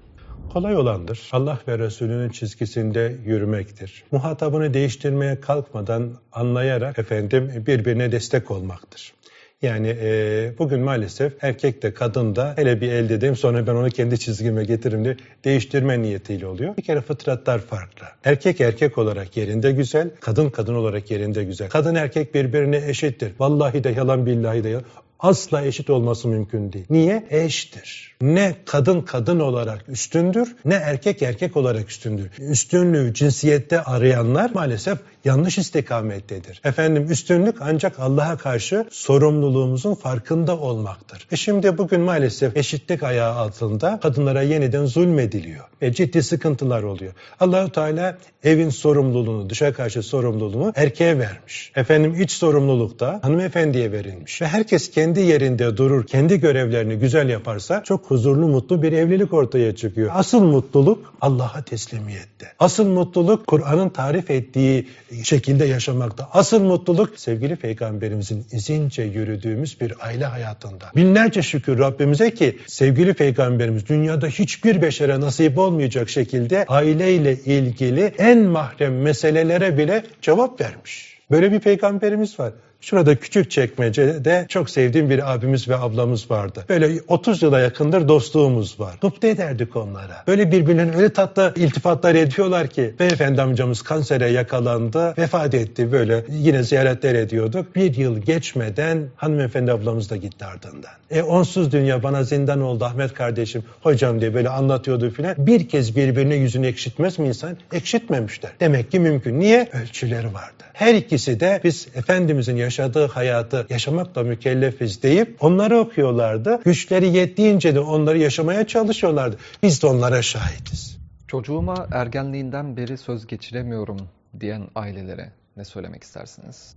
kolay 0.53 0.77
olandır. 0.77 1.29
Allah 1.33 1.59
ve 1.69 1.79
Resulünün 1.79 2.29
çizgisinde 2.29 3.17
yürümektir. 3.25 4.05
Muhatabını 4.11 4.75
değiştirmeye 4.75 5.41
kalkmadan 5.41 6.15
anlayarak 6.33 6.99
efendim 6.99 7.65
birbirine 7.67 8.13
destek 8.13 8.51
olmaktır. 8.51 9.13
Yani 9.62 9.97
e, 10.00 10.52
bugün 10.59 10.81
maalesef 10.81 11.45
erkek 11.45 11.83
de 11.83 11.95
kadın 11.95 12.37
da 12.37 12.52
hele 12.57 12.81
bir 12.81 12.92
elde 12.92 13.14
edeyim 13.14 13.37
sonra 13.37 13.66
ben 13.66 13.75
onu 13.75 13.90
kendi 13.90 14.19
çizgime 14.19 14.64
getiririm 14.64 15.04
diye 15.04 15.16
değiştirme 15.45 16.02
niyetiyle 16.02 16.47
oluyor. 16.47 16.76
Bir 16.76 16.83
kere 16.83 17.00
fıtratlar 17.00 17.59
farklı. 17.59 18.07
Erkek 18.25 18.61
erkek 18.61 18.99
olarak 18.99 19.37
yerinde 19.37 19.73
güzel, 19.73 20.11
kadın 20.21 20.50
kadın 20.50 20.75
olarak 20.75 21.11
yerinde 21.11 21.45
güzel. 21.45 21.69
Kadın 21.69 21.95
erkek 21.95 22.35
birbirine 22.35 22.76
eşittir. 22.87 23.33
Vallahi 23.38 23.85
de 23.85 23.90
yalan 23.90 24.26
billahi 24.26 24.64
de 24.64 24.69
yalan. 24.69 24.85
Asla 25.23 25.62
eşit 25.62 25.91
olması 25.91 26.29
mümkün 26.29 26.73
değil. 26.73 26.87
Niye? 26.91 27.26
Eştir. 27.31 28.17
Ne 28.23 28.55
kadın 28.67 29.00
kadın 29.00 29.41
olarak 29.41 29.85
üstündür 29.88 30.57
ne 30.64 30.75
erkek 30.75 31.23
erkek 31.23 31.57
olarak 31.57 31.91
üstündür. 31.91 32.31
Üstünlüğü 32.38 33.14
cinsiyette 33.14 33.83
arayanlar 33.83 34.50
maalesef 34.55 34.99
yanlış 35.25 35.59
istikamettedir. 35.59 36.61
Efendim 36.64 37.11
üstünlük 37.11 37.57
ancak 37.61 37.99
Allah'a 38.00 38.37
karşı 38.37 38.87
sorumluluğumuzun 38.91 39.95
farkında 39.95 40.59
olmaktır. 40.59 41.26
E 41.33 41.37
şimdi 41.37 41.79
bugün 41.79 42.00
maalesef 42.00 42.57
eşitlik 42.57 43.02
ayağı 43.02 43.33
altında 43.33 44.00
kadınlara 44.02 44.43
yeniden 44.43 44.87
zulmediliyor 44.87 45.64
ve 45.83 45.93
ciddi 45.93 46.23
sıkıntılar 46.23 46.83
oluyor. 46.83 47.12
Allahu 47.41 47.73
Teala 47.73 48.19
evin 48.45 48.71
sorumluluğunu, 48.71 49.50
dışa 49.50 49.73
karşı 49.73 50.02
sorumluluğunu 50.02 50.73
erkeğe 50.76 51.19
vermiş. 51.19 51.73
Efendim 51.76 52.21
iç 52.21 52.31
sorumluluk 52.31 53.00
da 53.00 53.21
hanımefendiye 53.23 53.93
verilmiş. 53.93 54.43
Ve 54.43 54.47
herkes 54.47 54.91
kendi 54.91 55.12
yerinde 55.21 55.76
durur, 55.76 56.07
kendi 56.07 56.40
görevlerini 56.40 56.95
güzel 56.95 57.28
yaparsa 57.28 57.83
çok 57.85 58.11
huzurlu, 58.11 58.49
mutlu 58.49 58.83
bir 58.83 58.92
evlilik 58.92 59.33
ortaya 59.33 59.76
çıkıyor. 59.76 60.11
Asıl 60.14 60.42
mutluluk 60.42 61.14
Allah'a 61.21 61.62
teslimiyette. 61.62 62.52
Asıl 62.59 62.87
mutluluk 62.87 63.47
Kur'an'ın 63.47 63.88
tarif 63.88 64.31
ettiği 64.31 64.88
şekilde 65.23 65.64
yaşamakta. 65.64 66.28
Asıl 66.33 66.61
mutluluk 66.61 67.21
sevgili 67.21 67.57
peygamberimizin 67.57 68.47
izince 68.52 69.02
yürüdüğümüz 69.02 69.81
bir 69.81 69.95
aile 70.07 70.25
hayatında. 70.25 70.85
Binlerce 70.97 71.42
şükür 71.42 71.78
Rabbimize 71.78 72.35
ki 72.35 72.59
sevgili 72.66 73.14
peygamberimiz 73.14 73.88
dünyada 73.88 74.26
hiçbir 74.26 74.83
beşere 74.83 75.21
nasip 75.21 75.59
olmayacak 75.59 76.09
şekilde 76.09 76.64
aileyle 76.69 77.37
ilgili 77.37 78.12
en 78.19 78.38
mahrem 78.38 79.02
meselelere 79.02 79.78
bile 79.78 80.04
cevap 80.23 80.61
vermiş. 80.61 81.19
Böyle 81.31 81.52
bir 81.52 81.61
peygamberimiz 81.61 82.40
var. 82.40 82.52
Şurada 82.83 83.17
küçük 83.17 83.51
çekmecede 83.51 84.47
çok 84.49 84.71
sevdiğim 84.71 85.11
bir 85.11 85.33
abimiz 85.33 85.69
ve 85.69 85.77
ablamız 85.77 86.31
vardı. 86.31 86.65
Böyle 86.69 87.01
30 87.09 87.43
yıla 87.43 87.61
yakındır 87.61 88.09
dostluğumuz 88.09 88.81
var. 88.81 88.95
Gıpta 89.01 89.29
ederdik 89.29 89.77
onlara. 89.77 90.25
Böyle 90.27 90.53
birbirlerine 90.53 90.97
öyle 90.97 91.12
tatlı 91.12 91.53
iltifatlar 91.57 92.15
ediyorlar 92.15 92.67
ki 92.67 92.95
beyefendi 92.99 93.43
amcamız 93.43 93.83
kansere 93.83 94.31
yakalandı, 94.31 95.15
vefat 95.19 95.55
etti 95.55 95.93
böyle 95.93 96.25
yine 96.29 96.62
ziyaretler 96.62 97.15
ediyorduk. 97.15 97.77
Bir 97.77 97.97
yıl 97.97 98.19
geçmeden 98.19 99.09
hanımefendi 99.17 99.73
ablamız 99.73 100.11
da 100.11 100.17
gitti 100.17 100.45
ardından. 100.45 100.93
E 101.11 101.23
onsuz 101.23 101.73
dünya 101.73 102.03
bana 102.03 102.25
zindan 102.25 102.61
oldu 102.61 102.85
Ahmet 102.85 103.15
kardeşim 103.15 103.65
hocam 103.81 104.21
diye 104.21 104.35
böyle 104.35 104.49
anlatıyordu 104.49 105.11
filan. 105.11 105.35
Bir 105.39 105.69
kez 105.69 105.97
birbirine 105.97 106.35
yüzünü 106.35 106.67
ekşitmez 106.67 107.19
mi 107.19 107.29
insan? 107.29 107.57
Ekşitmemişler. 107.73 108.51
Demek 108.61 108.91
ki 108.91 109.01
mümkün. 109.01 109.41
Niye? 109.41 109.69
Ölçüleri 109.83 110.35
vardı. 110.35 110.65
Her 110.73 110.95
ikisi 110.95 111.41
de 111.41 111.61
biz 111.65 111.89
Efendimizin 111.95 112.57
yaşadığı 112.57 112.72
hayatı 113.09 113.67
yaşamakla 113.71 114.23
mükellefiz 114.23 115.02
deyip 115.02 115.45
onları 115.45 115.79
okuyorlardı. 115.79 116.61
Güçleri 116.64 117.09
yettiğince 117.09 117.75
de 117.75 117.81
onları 117.81 118.19
yaşamaya 118.19 118.67
çalışıyorlardı. 118.67 119.37
Biz 119.62 119.83
de 119.83 119.87
onlara 119.87 120.23
şahitiz. 120.23 120.99
Çocuğuma 121.29 121.87
ergenliğinden 121.93 122.76
beri 122.76 122.99
söz 122.99 123.26
geçiremiyorum 123.26 124.00
diyen 124.41 124.69
ailelere 124.75 125.33
ne 125.57 125.64
söylemek 125.64 126.02
istersiniz? 126.02 126.75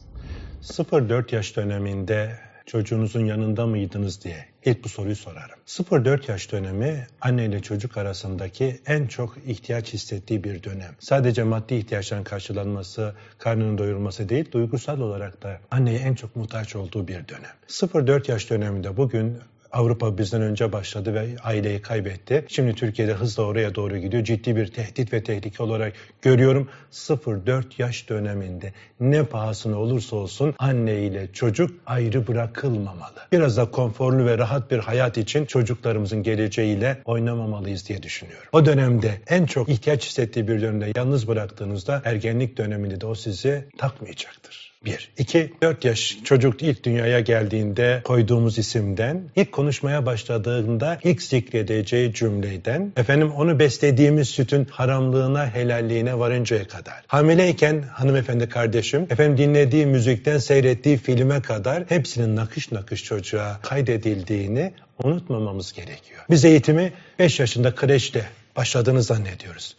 0-4 0.61 1.35
yaş 1.35 1.55
döneminde 1.55 2.39
çocuğunuzun 2.65 3.25
yanında 3.25 3.65
mıydınız 3.65 4.23
diye 4.23 4.45
ilk 4.65 4.83
bu 4.83 4.89
soruyu 4.89 5.15
sorarım. 5.15 5.59
0-4 5.67 6.31
yaş 6.31 6.51
dönemi 6.51 7.07
anne 7.21 7.45
ile 7.45 7.61
çocuk 7.61 7.97
arasındaki 7.97 8.79
en 8.85 9.07
çok 9.07 9.37
ihtiyaç 9.45 9.93
hissettiği 9.93 10.43
bir 10.43 10.63
dönem. 10.63 10.95
Sadece 10.99 11.43
maddi 11.43 11.75
ihtiyaçların 11.75 12.23
karşılanması, 12.23 13.15
karnının 13.37 13.77
doyurulması 13.77 14.29
değil, 14.29 14.51
duygusal 14.51 14.99
olarak 14.99 15.43
da 15.43 15.59
anneye 15.71 15.99
en 15.99 16.15
çok 16.15 16.35
muhtaç 16.35 16.75
olduğu 16.75 17.07
bir 17.07 17.27
dönem. 17.27 17.53
0-4 17.67 18.31
yaş 18.31 18.49
döneminde 18.49 18.97
bugün 18.97 19.37
Avrupa 19.75 20.17
bizden 20.17 20.41
önce 20.41 20.71
başladı 20.71 21.13
ve 21.13 21.27
aileyi 21.43 21.81
kaybetti. 21.81 22.45
Şimdi 22.47 22.75
Türkiye'de 22.75 23.13
hızla 23.13 23.43
oraya 23.43 23.75
doğru 23.75 23.97
gidiyor. 23.97 24.23
Ciddi 24.23 24.55
bir 24.55 24.67
tehdit 24.67 25.13
ve 25.13 25.23
tehlike 25.23 25.63
olarak 25.63 25.93
görüyorum. 26.21 26.69
0-4 26.91 27.63
yaş 27.77 28.09
döneminde 28.09 28.73
ne 28.99 29.23
pahasına 29.23 29.77
olursa 29.77 30.15
olsun 30.15 30.55
anne 30.59 30.99
ile 30.99 31.33
çocuk 31.33 31.71
ayrı 31.85 32.27
bırakılmamalı. 32.27 33.19
Biraz 33.31 33.57
da 33.57 33.71
konforlu 33.71 34.25
ve 34.25 34.37
rahat 34.37 34.71
bir 34.71 34.79
hayat 34.79 35.17
için 35.17 35.45
çocuklarımızın 35.45 36.23
geleceğiyle 36.23 37.01
oynamamalıyız 37.05 37.89
diye 37.89 38.03
düşünüyorum. 38.03 38.47
O 38.51 38.65
dönemde 38.65 39.21
en 39.27 39.45
çok 39.45 39.69
ihtiyaç 39.69 40.05
hissettiği 40.05 40.47
bir 40.47 40.61
dönemde 40.61 40.91
yalnız 40.95 41.27
bıraktığınızda 41.27 42.01
ergenlik 42.05 42.57
döneminde 42.57 43.01
de 43.01 43.05
o 43.05 43.15
sizi 43.15 43.65
takmayacaktır. 43.77 44.74
Bir. 44.85 45.11
İki, 45.17 45.53
dört 45.63 45.85
yaş 45.85 46.17
çocuk 46.23 46.63
ilk 46.63 46.83
dünyaya 46.83 47.19
geldiğinde 47.19 48.01
koyduğumuz 48.03 48.57
isimden, 48.57 49.29
ilk 49.35 49.51
konuşmaya 49.51 50.05
başladığında 50.05 50.99
ilk 51.03 51.21
zikredeceği 51.21 52.13
cümleden, 52.13 52.93
efendim 52.97 53.31
onu 53.31 53.59
beslediğimiz 53.59 54.29
sütün 54.29 54.65
haramlığına, 54.65 55.53
helalliğine 55.53 56.19
varıncaya 56.19 56.67
kadar. 56.67 57.03
Hamileyken 57.07 57.81
hanımefendi 57.81 58.49
kardeşim, 58.49 59.07
efendim 59.09 59.37
dinlediği 59.37 59.85
müzikten 59.85 60.37
seyrettiği 60.37 60.97
filme 60.97 61.41
kadar 61.41 61.83
hepsinin 61.89 62.35
nakış 62.35 62.71
nakış 62.71 63.03
çocuğa 63.03 63.59
kaydedildiğini 63.61 64.73
unutmamamız 65.03 65.73
gerekiyor. 65.73 66.21
Biz 66.29 66.45
eğitimi 66.45 66.93
5 67.19 67.39
yaşında 67.39 67.75
kreşte 67.75 68.25
başladığını 68.55 69.03
zannediyoruz 69.03 69.75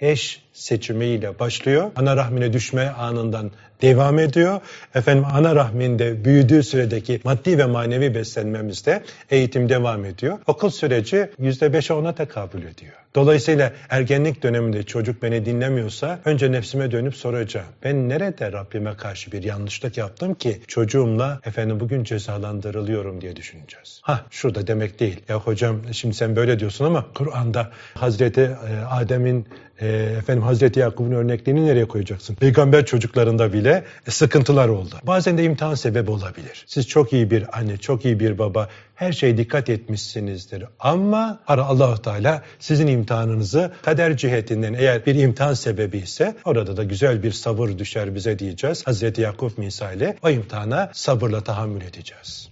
eş 0.00 0.42
seçimiyle 0.54 1.38
başlıyor. 1.38 1.90
Ana 1.96 2.16
rahmine 2.16 2.52
düşme 2.52 2.88
anından 2.88 3.50
devam 3.82 4.18
ediyor. 4.18 4.60
Efendim 4.94 5.24
ana 5.32 5.54
rahminde 5.54 6.24
büyüdüğü 6.24 6.62
süredeki 6.62 7.20
maddi 7.24 7.58
ve 7.58 7.66
manevi 7.66 8.14
beslenmemizde 8.14 9.02
eğitim 9.30 9.68
devam 9.68 10.04
ediyor. 10.04 10.38
Okul 10.46 10.70
süreci 10.70 11.30
%5'e 11.40 11.94
ona 11.94 12.14
tekabül 12.14 12.64
ediyor. 12.64 12.92
Dolayısıyla 13.14 13.72
ergenlik 13.90 14.42
döneminde 14.42 14.82
çocuk 14.82 15.22
beni 15.22 15.46
dinlemiyorsa 15.46 16.18
önce 16.24 16.52
nefsime 16.52 16.90
dönüp 16.90 17.16
soracağım. 17.16 17.66
Ben 17.84 18.08
nerede 18.08 18.52
Rabbime 18.52 18.96
karşı 18.96 19.32
bir 19.32 19.42
yanlışlık 19.42 19.98
yaptım 19.98 20.34
ki 20.34 20.60
çocuğumla 20.66 21.40
efendim 21.44 21.80
bugün 21.80 22.04
cezalandırılıyorum 22.04 23.20
diye 23.20 23.36
düşüneceğiz. 23.36 24.00
Ha 24.02 24.24
şurada 24.30 24.66
demek 24.66 25.00
değil. 25.00 25.20
Ya 25.28 25.40
hocam 25.40 25.80
şimdi 25.92 26.14
sen 26.14 26.36
böyle 26.36 26.58
diyorsun 26.58 26.84
ama 26.84 27.06
Kur'an'da 27.14 27.70
Hazreti 27.94 28.40
e, 28.40 28.84
Adem'in 28.90 29.46
e, 29.80 29.86
efendim 30.18 30.42
Hazreti 30.44 30.80
Yakup'un 30.80 31.12
örnekliğini 31.12 31.66
nereye 31.66 31.88
koyacaksın? 31.88 32.34
Peygamber 32.34 32.86
çocuklarında 32.86 33.52
bile 33.52 33.84
e, 34.06 34.10
sıkıntılar 34.10 34.68
oldu. 34.68 34.94
Bazen 35.02 35.38
de 35.38 35.44
imtihan 35.44 35.74
sebebi 35.74 36.10
olabilir. 36.10 36.64
Siz 36.66 36.88
çok 36.88 37.12
iyi 37.12 37.30
bir 37.30 37.58
anne, 37.58 37.76
çok 37.76 38.04
iyi 38.04 38.20
bir 38.20 38.38
baba, 38.38 38.68
her 38.94 39.12
şeye 39.12 39.36
dikkat 39.36 39.68
etmişsinizdir. 39.68 40.64
Ama 40.80 41.40
allah 41.46 42.02
Teala 42.02 42.42
sizin 42.58 42.86
imtihanınızı 42.86 43.72
kader 43.82 44.16
cihetinden 44.16 44.74
eğer 44.74 45.06
bir 45.06 45.14
imtihan 45.14 45.54
sebebi 45.54 45.98
ise 45.98 46.36
orada 46.44 46.76
da 46.76 46.84
güzel 46.84 47.22
bir 47.22 47.32
sabır 47.32 47.78
düşer 47.78 48.14
bize 48.14 48.38
diyeceğiz. 48.38 48.86
Hazreti 48.86 49.20
Yakup 49.20 49.58
misali 49.58 50.16
o 50.22 50.30
imtihana 50.30 50.90
sabırla 50.92 51.40
tahammül 51.40 51.82
edeceğiz. 51.82 52.48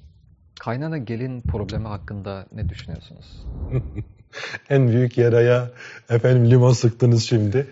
Kaynana 0.61 0.99
gelin 0.99 1.41
problemi 1.41 1.89
hakkında 1.89 2.47
ne 2.53 2.69
düşünüyorsunuz? 2.69 3.47
en 4.71 4.89
büyük 4.89 5.19
yaraya 5.19 5.71
efendim 6.11 6.51
limon 6.51 6.73
sıktınız 6.73 7.25
şimdi. 7.25 7.67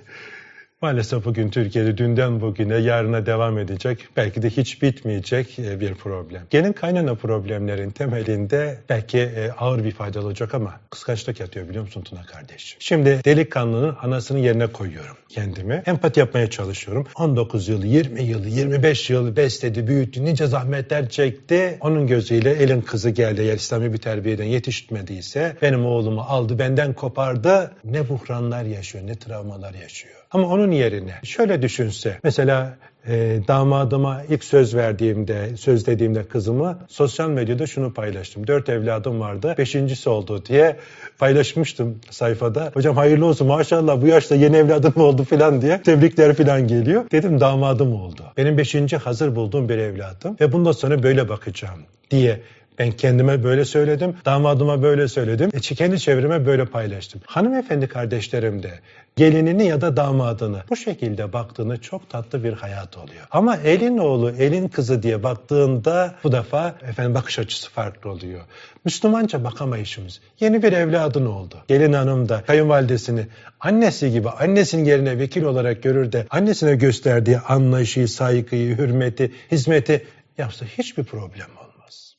Maalesef 0.82 1.24
bugün 1.24 1.50
Türkiye'de 1.50 1.98
dünden 1.98 2.40
bugüne 2.40 2.76
yarına 2.76 3.26
devam 3.26 3.58
edecek, 3.58 4.08
belki 4.16 4.42
de 4.42 4.50
hiç 4.50 4.82
bitmeyecek 4.82 5.58
e, 5.58 5.80
bir 5.80 5.94
problem. 5.94 6.42
Gelin 6.50 6.72
kaynana 6.72 7.14
problemlerin 7.14 7.90
temelinde 7.90 8.78
belki 8.88 9.18
e, 9.18 9.50
ağır 9.58 9.84
bir 9.84 9.90
faydalı 9.90 10.26
olacak 10.26 10.54
ama 10.54 10.80
kıskançlık 10.90 11.40
yatıyor 11.40 11.68
biliyor 11.68 11.84
musun 11.84 12.02
Tuna 12.02 12.22
kardeş? 12.22 12.76
Şimdi 12.78 13.20
delikanlının 13.24 13.96
anasının 14.02 14.38
yerine 14.38 14.66
koyuyorum 14.66 15.16
kendimi. 15.28 15.82
Empati 15.86 16.20
yapmaya 16.20 16.50
çalışıyorum. 16.50 17.06
19 17.14 17.68
yıl, 17.68 17.84
20 17.84 18.22
yıl, 18.22 18.44
25 18.44 19.10
yıl 19.10 19.36
besledi, 19.36 19.86
büyüttü, 19.86 20.24
nice 20.24 20.46
zahmetler 20.46 21.08
çekti. 21.08 21.78
Onun 21.80 22.06
gözüyle 22.06 22.50
elin 22.50 22.80
kızı 22.80 23.10
geldi 23.10 23.40
eğer 23.40 23.56
İslami 23.56 23.92
bir 23.92 23.98
terbiyeden 23.98 24.44
yetişmediyse 24.44 25.56
benim 25.62 25.86
oğlumu 25.86 26.20
aldı, 26.20 26.58
benden 26.58 26.92
kopardı. 26.92 27.72
Ne 27.84 28.08
buhranlar 28.08 28.64
yaşıyor, 28.64 29.06
ne 29.06 29.14
travmalar 29.14 29.74
yaşıyor. 29.74 30.19
Ama 30.30 30.48
onun 30.48 30.70
yerine 30.70 31.14
şöyle 31.22 31.62
düşünse, 31.62 32.18
mesela 32.24 32.76
e, 33.08 33.40
damadıma 33.48 34.22
ilk 34.28 34.44
söz 34.44 34.74
verdiğimde, 34.74 35.56
söz 35.56 35.86
dediğimde 35.86 36.24
kızımı 36.24 36.78
sosyal 36.88 37.28
medyada 37.28 37.66
şunu 37.66 37.92
paylaştım. 37.94 38.46
Dört 38.46 38.68
evladım 38.68 39.20
vardı, 39.20 39.54
beşincisi 39.58 40.08
oldu 40.08 40.44
diye 40.46 40.76
paylaşmıştım 41.18 41.98
sayfada. 42.10 42.70
Hocam 42.74 42.96
hayırlı 42.96 43.26
olsun 43.26 43.46
maşallah 43.46 44.02
bu 44.02 44.06
yaşta 44.06 44.34
yeni 44.34 44.56
evladım 44.56 44.92
oldu 44.96 45.24
falan 45.24 45.62
diye 45.62 45.82
tebrikler 45.82 46.34
falan 46.34 46.68
geliyor. 46.68 47.04
Dedim 47.12 47.40
damadım 47.40 47.94
oldu. 47.94 48.22
Benim 48.36 48.58
beşinci 48.58 48.96
hazır 48.96 49.36
bulduğum 49.36 49.68
bir 49.68 49.78
evladım 49.78 50.36
ve 50.40 50.52
bundan 50.52 50.72
sonra 50.72 51.02
böyle 51.02 51.28
bakacağım 51.28 51.80
diye 52.10 52.40
Ben 52.78 52.92
kendime 52.92 53.44
böyle 53.44 53.64
söyledim, 53.64 54.16
damadıma 54.24 54.82
böyle 54.82 55.08
söyledim, 55.08 55.50
e, 55.54 55.60
kendi 55.60 56.00
çevreme 56.00 56.46
böyle 56.46 56.64
paylaştım. 56.64 57.20
Hanımefendi 57.26 57.88
kardeşlerim 57.88 58.62
de 58.62 58.70
gelinini 59.16 59.66
ya 59.66 59.80
da 59.80 59.96
damadını 59.96 60.62
bu 60.70 60.76
şekilde 60.76 61.32
baktığını 61.32 61.80
çok 61.80 62.10
tatlı 62.10 62.44
bir 62.44 62.52
hayat 62.52 62.96
oluyor. 62.96 63.26
Ama 63.30 63.56
elin 63.56 63.98
oğlu, 63.98 64.30
elin 64.30 64.68
kızı 64.68 65.02
diye 65.02 65.22
baktığında 65.22 66.14
bu 66.24 66.32
defa 66.32 66.74
efendim 66.88 67.14
bakış 67.14 67.38
açısı 67.38 67.70
farklı 67.70 68.10
oluyor. 68.10 68.40
Müslümanca 68.84 69.44
bakamayışımız. 69.44 70.20
Yeni 70.40 70.62
bir 70.62 70.72
evladın 70.72 71.26
oldu. 71.26 71.54
Gelin 71.68 71.92
hanım 71.92 72.28
da 72.28 72.42
kayınvalidesini 72.42 73.26
annesi 73.60 74.10
gibi 74.10 74.30
annesinin 74.30 74.84
yerine 74.84 75.18
vekil 75.18 75.42
olarak 75.42 75.82
görür 75.82 76.12
de 76.12 76.26
annesine 76.30 76.74
gösterdiği 76.74 77.38
anlayışı, 77.38 78.08
saygıyı, 78.08 78.78
hürmeti, 78.78 79.32
hizmeti 79.52 80.06
yapsa 80.38 80.66
hiçbir 80.66 81.04
problem 81.04 81.46
olmaz. 81.58 81.69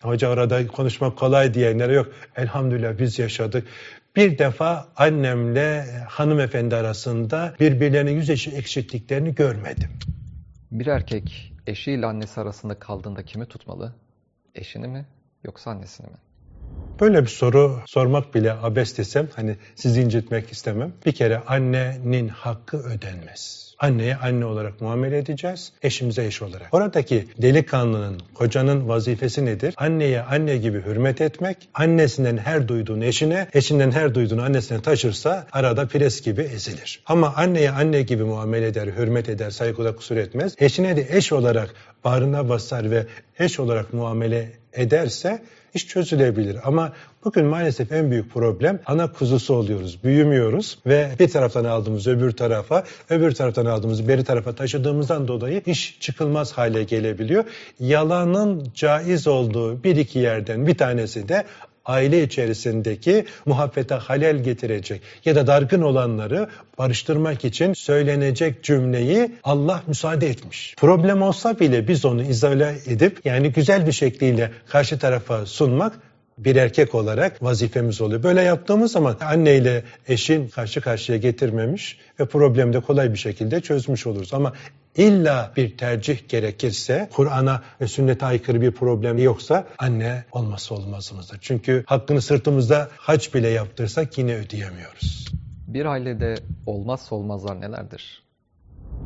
Hoca 0.01 0.29
orada 0.29 0.67
konuşmak 0.67 1.17
kolay 1.17 1.53
diyenlere 1.53 1.93
yok. 1.93 2.11
Elhamdülillah 2.35 2.99
biz 2.99 3.19
yaşadık. 3.19 3.67
Bir 4.15 4.37
defa 4.37 4.87
annemle 4.95 5.85
hanımefendi 6.09 6.75
arasında 6.75 7.53
birbirlerinin 7.59 8.11
yüz 8.11 8.29
eksikliklerini 8.29 9.35
görmedim. 9.35 9.89
Bir 10.71 10.87
erkek 10.87 11.53
eşiyle 11.67 12.05
annesi 12.05 12.41
arasında 12.41 12.79
kaldığında 12.79 13.25
kimi 13.25 13.45
tutmalı? 13.45 13.93
Eşini 14.55 14.87
mi 14.87 15.05
yoksa 15.43 15.71
annesini 15.71 16.07
mi? 16.07 16.17
Böyle 17.01 17.21
bir 17.21 17.29
soru 17.29 17.79
sormak 17.85 18.35
bile 18.35 18.53
abes 18.53 18.97
desem 18.97 19.27
hani 19.35 19.55
sizi 19.75 20.01
incitmek 20.01 20.51
istemem. 20.51 20.93
Bir 21.05 21.11
kere 21.11 21.41
annenin 21.47 22.27
hakkı 22.27 22.77
ödenmez. 22.77 23.71
Anneye 23.79 24.15
anne 24.15 24.45
olarak 24.45 24.81
muamele 24.81 25.17
edeceğiz, 25.17 25.71
eşimize 25.83 26.25
eş 26.25 26.41
olarak. 26.41 26.67
Oradaki 26.71 27.27
delikanlının, 27.41 28.21
kocanın 28.33 28.87
vazifesi 28.87 29.45
nedir? 29.45 29.73
Anneye 29.77 30.21
anne 30.21 30.57
gibi 30.57 30.81
hürmet 30.81 31.21
etmek, 31.21 31.57
annesinden 31.73 32.37
her 32.37 32.67
duyduğunu 32.67 33.05
eşine, 33.05 33.47
eşinden 33.53 33.91
her 33.91 34.15
duyduğunu 34.15 34.43
annesine 34.43 34.81
taşırsa 34.81 35.47
arada 35.51 35.87
pres 35.87 36.21
gibi 36.21 36.41
ezilir. 36.41 37.03
Ama 37.05 37.33
anneye 37.35 37.71
anne 37.71 38.01
gibi 38.01 38.23
muamele 38.23 38.67
eder, 38.67 38.87
hürmet 38.87 39.29
eder, 39.29 39.51
saygıda 39.51 39.95
kusur 39.95 40.17
etmez. 40.17 40.55
Eşine 40.59 40.97
de 40.97 41.07
eş 41.09 41.31
olarak 41.33 41.73
bağrına 42.03 42.49
basar 42.49 42.91
ve 42.91 43.05
eş 43.39 43.59
olarak 43.59 43.93
muamele 43.93 44.51
ederse 44.73 45.41
iş 45.73 45.87
çözülebilir. 45.87 46.57
Ama 46.63 46.93
bugün 47.25 47.45
maalesef 47.45 47.91
en 47.91 48.11
büyük 48.11 48.33
problem 48.33 48.79
ana 48.85 49.11
kuzusu 49.11 49.53
oluyoruz. 49.53 50.03
Büyümüyoruz 50.03 50.77
ve 50.85 51.11
bir 51.19 51.29
taraftan 51.29 51.65
aldığımız 51.65 52.07
öbür 52.07 52.31
tarafa, 52.31 52.83
öbür 53.09 53.31
taraftan 53.31 53.65
aldığımız 53.65 54.07
beri 54.07 54.23
tarafa 54.23 54.55
taşıdığımızdan 54.55 55.27
dolayı 55.27 55.61
iş 55.65 55.97
çıkılmaz 55.99 56.51
hale 56.51 56.83
gelebiliyor. 56.83 57.43
Yalanın 57.79 58.71
caiz 58.75 59.27
olduğu 59.27 59.83
bir 59.83 59.95
iki 59.95 60.19
yerden 60.19 60.67
bir 60.67 60.77
tanesi 60.77 61.27
de 61.29 61.45
aile 61.85 62.23
içerisindeki 62.23 63.25
muhabbete 63.45 63.95
halel 63.95 64.43
getirecek 64.43 65.01
ya 65.25 65.35
da 65.35 65.47
dargın 65.47 65.81
olanları 65.81 66.49
barıştırmak 66.77 67.45
için 67.45 67.73
söylenecek 67.73 68.63
cümleyi 68.63 69.31
Allah 69.43 69.83
müsaade 69.87 70.27
etmiş. 70.27 70.75
Problem 70.77 71.21
olsa 71.21 71.59
bile 71.59 71.87
biz 71.87 72.05
onu 72.05 72.23
izole 72.23 72.75
edip 72.85 73.25
yani 73.25 73.51
güzel 73.51 73.87
bir 73.87 73.91
şekliyle 73.91 74.51
karşı 74.67 74.99
tarafa 74.99 75.45
sunmak 75.45 75.93
bir 76.37 76.55
erkek 76.55 76.95
olarak 76.95 77.43
vazifemiz 77.43 78.01
oluyor. 78.01 78.23
Böyle 78.23 78.41
yaptığımız 78.41 78.91
zaman 78.91 79.17
anne 79.21 79.55
ile 79.55 79.83
eşin 80.07 80.47
karşı 80.47 80.81
karşıya 80.81 81.17
getirmemiş 81.17 81.97
ve 82.19 82.25
problemi 82.25 82.73
de 82.73 82.79
kolay 82.79 83.13
bir 83.13 83.17
şekilde 83.17 83.61
çözmüş 83.61 84.07
oluruz. 84.07 84.33
Ama 84.33 84.53
illa 84.95 85.51
bir 85.57 85.77
tercih 85.77 86.29
gerekirse, 86.29 87.09
Kur'an'a 87.13 87.61
ve 87.81 87.87
sünnete 87.87 88.25
aykırı 88.25 88.61
bir 88.61 88.71
problem 88.71 89.17
yoksa 89.17 89.67
anne 89.77 90.23
olması 90.31 90.75
olmazımızdır. 90.75 91.37
Çünkü 91.41 91.83
hakkını 91.87 92.21
sırtımızda 92.21 92.87
haç 92.97 93.33
bile 93.33 93.47
yaptırsak 93.47 94.17
yine 94.17 94.35
ödeyemiyoruz. 94.35 95.27
Bir 95.67 95.85
ailede 95.85 96.35
olmazsa 96.65 97.15
olmazlar 97.15 97.61
nelerdir? 97.61 98.23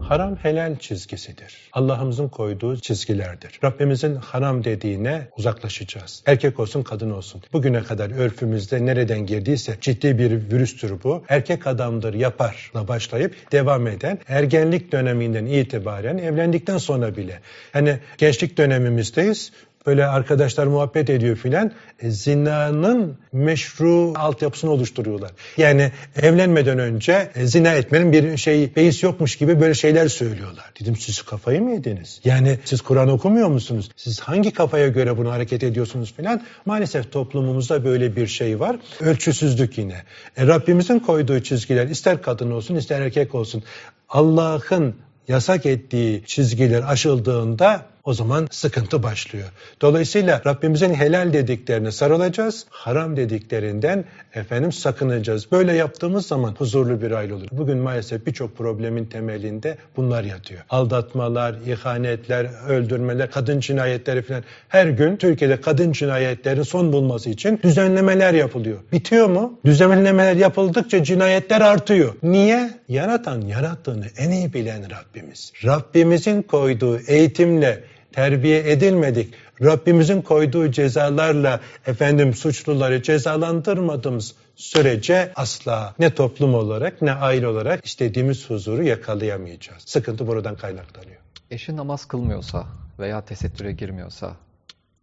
Haram 0.01 0.35
helal 0.35 0.75
çizgisidir. 0.79 1.69
Allah'ımızın 1.73 2.27
koyduğu 2.27 2.77
çizgilerdir. 2.79 3.59
Rabbimizin 3.63 4.15
haram 4.15 4.63
dediğine 4.63 5.27
uzaklaşacağız. 5.37 6.23
Erkek 6.25 6.59
olsun 6.59 6.83
kadın 6.83 7.11
olsun. 7.11 7.41
Bugüne 7.53 7.83
kadar 7.83 8.11
örfümüzde 8.11 8.85
nereden 8.85 9.25
girdiyse 9.25 9.77
ciddi 9.81 10.17
bir 10.17 10.31
virüstür 10.31 11.03
bu. 11.03 11.23
Erkek 11.29 11.67
adamdır 11.67 12.13
yaparla 12.13 12.87
başlayıp 12.87 13.51
devam 13.51 13.87
eden 13.87 14.19
ergenlik 14.27 14.91
döneminden 14.91 15.45
itibaren 15.45 16.17
evlendikten 16.17 16.77
sonra 16.77 17.17
bile. 17.17 17.39
Hani 17.73 17.99
gençlik 18.17 18.57
dönemimizdeyiz 18.57 19.51
böyle 19.85 20.05
arkadaşlar 20.05 20.67
muhabbet 20.67 21.09
ediyor 21.09 21.35
filan. 21.35 21.71
E, 21.99 22.11
zinanın 22.11 23.17
meşru 23.33 24.13
altyapısını 24.15 24.71
oluşturuyorlar. 24.71 25.31
Yani 25.57 25.91
evlenmeden 26.21 26.79
önce 26.79 27.31
e, 27.35 27.45
zina 27.47 27.73
etmenin 27.73 28.11
bir 28.11 28.37
şey 28.37 28.75
beis 28.75 29.03
yokmuş 29.03 29.35
gibi 29.35 29.61
böyle 29.61 29.73
şeyler 29.73 30.07
söylüyorlar. 30.07 30.71
Dedim 30.79 30.95
siz 30.95 31.21
kafayı 31.21 31.61
mı 31.61 31.71
yediniz? 31.71 32.21
Yani 32.23 32.59
siz 32.65 32.81
Kur'an 32.81 33.09
okumuyor 33.09 33.47
musunuz? 33.47 33.91
Siz 33.95 34.19
hangi 34.19 34.51
kafaya 34.51 34.87
göre 34.87 35.17
bunu 35.17 35.31
hareket 35.31 35.63
ediyorsunuz 35.63 36.13
filan? 36.13 36.41
Maalesef 36.65 37.11
toplumumuzda 37.11 37.85
böyle 37.85 38.15
bir 38.15 38.27
şey 38.27 38.59
var. 38.59 38.75
Ölçüsüzlük 38.99 39.77
yine. 39.77 40.03
E, 40.37 40.47
Rabbimizin 40.47 40.99
koyduğu 40.99 41.39
çizgiler 41.39 41.87
ister 41.87 42.21
kadın 42.21 42.51
olsun 42.51 42.75
ister 42.75 43.01
erkek 43.01 43.35
olsun 43.35 43.63
Allah'ın 44.09 44.95
yasak 45.27 45.65
ettiği 45.65 46.23
çizgiler 46.25 46.83
aşıldığında 46.87 47.85
o 48.05 48.13
zaman 48.13 48.47
sıkıntı 48.51 49.03
başlıyor. 49.03 49.47
Dolayısıyla 49.81 50.41
Rabbimizin 50.45 50.93
helal 50.93 51.33
dediklerine 51.33 51.91
sarılacağız, 51.91 52.65
haram 52.69 53.17
dediklerinden 53.17 54.05
efendim 54.33 54.71
sakınacağız. 54.71 55.51
Böyle 55.51 55.73
yaptığımız 55.73 56.27
zaman 56.27 56.55
huzurlu 56.57 57.01
bir 57.01 57.11
aile 57.11 57.33
olur. 57.33 57.47
Bugün 57.51 57.77
maalesef 57.77 58.25
birçok 58.25 58.57
problemin 58.57 59.05
temelinde 59.05 59.77
bunlar 59.97 60.23
yatıyor. 60.23 60.61
Aldatmalar, 60.69 61.55
ihanetler, 61.65 62.47
öldürmeler, 62.67 63.31
kadın 63.31 63.59
cinayetleri 63.59 64.21
falan. 64.21 64.43
Her 64.69 64.87
gün 64.87 65.17
Türkiye'de 65.17 65.61
kadın 65.61 65.91
cinayetlerin 65.91 66.63
son 66.63 66.93
bulması 66.93 67.29
için 67.29 67.59
düzenlemeler 67.63 68.33
yapılıyor. 68.33 68.77
Bitiyor 68.91 69.29
mu? 69.29 69.59
Düzenlemeler 69.65 70.35
yapıldıkça 70.35 71.03
cinayetler 71.03 71.61
artıyor. 71.61 72.13
Niye? 72.23 72.69
Yaratan 72.89 73.41
yarattığını 73.41 74.05
en 74.17 74.31
iyi 74.31 74.53
bilen 74.53 74.83
Rabbimiz. 74.91 75.51
Rabbimizin 75.65 76.41
koyduğu 76.41 76.99
eğitimle 76.99 77.83
terbiye 78.15 78.71
edilmedik. 78.71 79.33
Rabbimizin 79.61 80.21
koyduğu 80.21 80.71
cezalarla 80.71 81.59
efendim 81.87 82.33
suçluları 82.33 83.01
cezalandırmadığımız 83.01 84.35
sürece 84.55 85.31
asla 85.35 85.95
ne 85.99 86.15
toplum 86.15 86.55
olarak 86.55 87.01
ne 87.01 87.11
aile 87.13 87.47
olarak 87.47 87.85
istediğimiz 87.85 88.49
huzuru 88.49 88.83
yakalayamayacağız. 88.83 89.83
Sıkıntı 89.85 90.27
buradan 90.27 90.55
kaynaklanıyor. 90.55 91.21
Eşi 91.51 91.75
namaz 91.75 92.05
kılmıyorsa 92.05 92.65
veya 92.99 93.25
tesettüre 93.25 93.71
girmiyorsa 93.71 94.35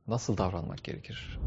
nasıl 0.09 0.39
davranmak 0.39 0.85
gerekir? 0.85 1.39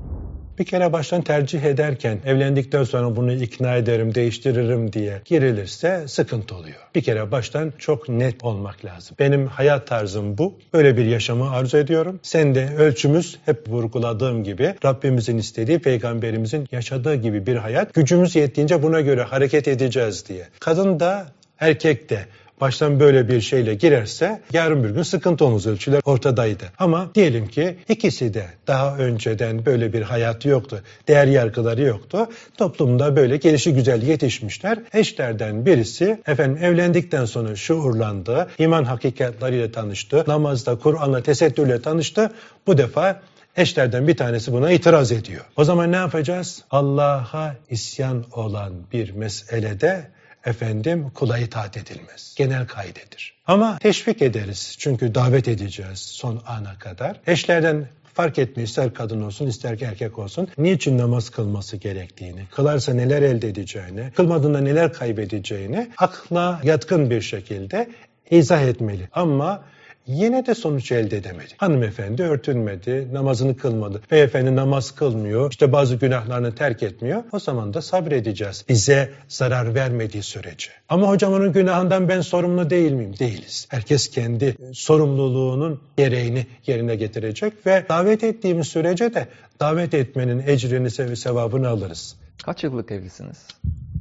Bir 0.59 0.65
kere 0.65 0.93
baştan 0.93 1.21
tercih 1.21 1.63
ederken 1.63 2.19
evlendikten 2.25 2.83
sonra 2.83 3.15
bunu 3.15 3.33
ikna 3.33 3.75
ederim, 3.75 4.15
değiştiririm 4.15 4.93
diye 4.93 5.21
girilirse 5.25 6.07
sıkıntı 6.07 6.55
oluyor. 6.55 6.79
Bir 6.95 7.01
kere 7.01 7.31
baştan 7.31 7.73
çok 7.77 8.09
net 8.09 8.43
olmak 8.43 8.85
lazım. 8.85 9.15
Benim 9.19 9.47
hayat 9.47 9.87
tarzım 9.87 10.37
bu. 10.37 10.53
Böyle 10.73 10.97
bir 10.97 11.05
yaşamı 11.05 11.51
arzu 11.51 11.77
ediyorum. 11.77 12.19
Sen 12.23 12.55
de 12.55 12.69
ölçümüz 12.77 13.39
hep 13.45 13.69
vurguladığım 13.69 14.43
gibi 14.43 14.75
Rabbimizin 14.85 15.37
istediği, 15.37 15.79
peygamberimizin 15.79 16.67
yaşadığı 16.71 17.15
gibi 17.15 17.45
bir 17.45 17.55
hayat. 17.55 17.93
Gücümüz 17.93 18.35
yettiğince 18.35 18.83
buna 18.83 19.01
göre 19.01 19.23
hareket 19.23 19.67
edeceğiz 19.67 20.25
diye. 20.29 20.47
Kadın 20.59 20.99
da 20.99 21.27
erkek 21.59 22.09
de 22.09 22.25
baştan 22.61 22.99
böyle 22.99 23.27
bir 23.27 23.41
şeyle 23.41 23.73
girerse 23.75 24.41
yarın 24.53 24.83
bir 24.83 24.89
gün 24.89 25.03
sıkıntı 25.03 25.45
olmaz 25.45 25.67
ölçüler 25.67 26.01
ortadaydı. 26.05 26.63
Ama 26.79 27.09
diyelim 27.15 27.47
ki 27.47 27.77
ikisi 27.89 28.33
de 28.33 28.45
daha 28.67 28.97
önceden 28.97 29.65
böyle 29.65 29.93
bir 29.93 30.01
hayatı 30.01 30.49
yoktu. 30.49 30.81
Değer 31.07 31.27
yargıları 31.27 31.81
yoktu. 31.81 32.29
Toplumda 32.57 33.15
böyle 33.15 33.37
gelişi 33.37 33.73
güzel 33.73 34.01
yetişmişler. 34.03 34.79
Eşlerden 34.93 35.65
birisi 35.65 36.21
efendim 36.27 36.63
evlendikten 36.63 37.25
sonra 37.25 37.55
şuurlandı. 37.55 38.47
iman 38.57 38.83
hakikatleriyle 38.83 39.71
tanıştı. 39.71 40.23
Namazda, 40.27 40.79
Kur'an'la, 40.79 41.23
tesettürle 41.23 41.81
tanıştı. 41.81 42.31
Bu 42.67 42.77
defa 42.77 43.21
Eşlerden 43.57 44.07
bir 44.07 44.17
tanesi 44.17 44.53
buna 44.53 44.71
itiraz 44.71 45.11
ediyor. 45.11 45.45
O 45.57 45.63
zaman 45.63 45.91
ne 45.91 45.95
yapacağız? 45.95 46.63
Allah'a 46.71 47.55
isyan 47.69 48.25
olan 48.31 48.73
bir 48.93 49.11
meselede 49.11 50.07
efendim 50.45 51.09
kula 51.09 51.37
itaat 51.37 51.77
edilmez. 51.77 52.33
Genel 52.37 52.67
kaidedir. 52.67 53.33
Ama 53.47 53.77
teşvik 53.77 54.21
ederiz 54.21 54.75
çünkü 54.79 55.15
davet 55.15 55.47
edeceğiz 55.47 55.99
son 55.99 56.41
ana 56.47 56.79
kadar. 56.79 57.19
Eşlerden 57.27 57.87
fark 58.13 58.39
etmiyor 58.39 58.67
ister 58.67 58.93
kadın 58.93 59.21
olsun 59.21 59.47
ister 59.47 59.81
erkek 59.81 60.19
olsun 60.19 60.47
niçin 60.57 60.97
namaz 60.97 61.29
kılması 61.29 61.77
gerektiğini, 61.77 62.45
kılarsa 62.51 62.93
neler 62.93 63.21
elde 63.21 63.47
edeceğini, 63.47 64.11
kılmadığında 64.15 64.59
neler 64.59 64.93
kaybedeceğini 64.93 65.91
akla 65.97 66.59
yatkın 66.63 67.09
bir 67.09 67.21
şekilde 67.21 67.89
izah 68.31 68.61
etmeli. 68.61 69.09
Ama 69.13 69.63
Yine 70.07 70.45
de 70.45 70.55
sonuç 70.55 70.91
elde 70.91 71.17
edemedi. 71.17 71.53
Hanımefendi 71.57 72.23
örtünmedi, 72.23 73.13
namazını 73.13 73.57
kılmadı. 73.57 74.01
Beyefendi 74.11 74.55
namaz 74.55 74.91
kılmıyor, 74.91 75.51
işte 75.51 75.71
bazı 75.71 75.95
günahlarını 75.95 76.55
terk 76.55 76.83
etmiyor. 76.83 77.23
O 77.31 77.39
zaman 77.39 77.73
da 77.73 77.81
sabredeceğiz. 77.81 78.65
Bize 78.69 79.11
zarar 79.27 79.75
vermediği 79.75 80.23
sürece. 80.23 80.69
Ama 80.89 81.09
hocam 81.09 81.33
onun 81.33 81.53
günahından 81.53 82.09
ben 82.09 82.21
sorumlu 82.21 82.69
değil 82.69 82.91
miyim? 82.91 83.19
Değiliz. 83.19 83.67
Herkes 83.69 84.09
kendi 84.09 84.55
sorumluluğunun 84.73 85.81
gereğini 85.97 86.45
yerine 86.67 86.95
getirecek 86.95 87.65
ve 87.65 87.85
davet 87.89 88.23
ettiğimiz 88.23 88.67
sürece 88.67 89.13
de 89.13 89.27
davet 89.59 89.93
etmenin 89.93 90.43
ecrini 90.47 90.85
ve 90.85 91.15
sevabını 91.15 91.67
alırız. 91.67 92.15
Kaç 92.43 92.63
yıllık 92.63 92.91
evlisiniz? 92.91 93.47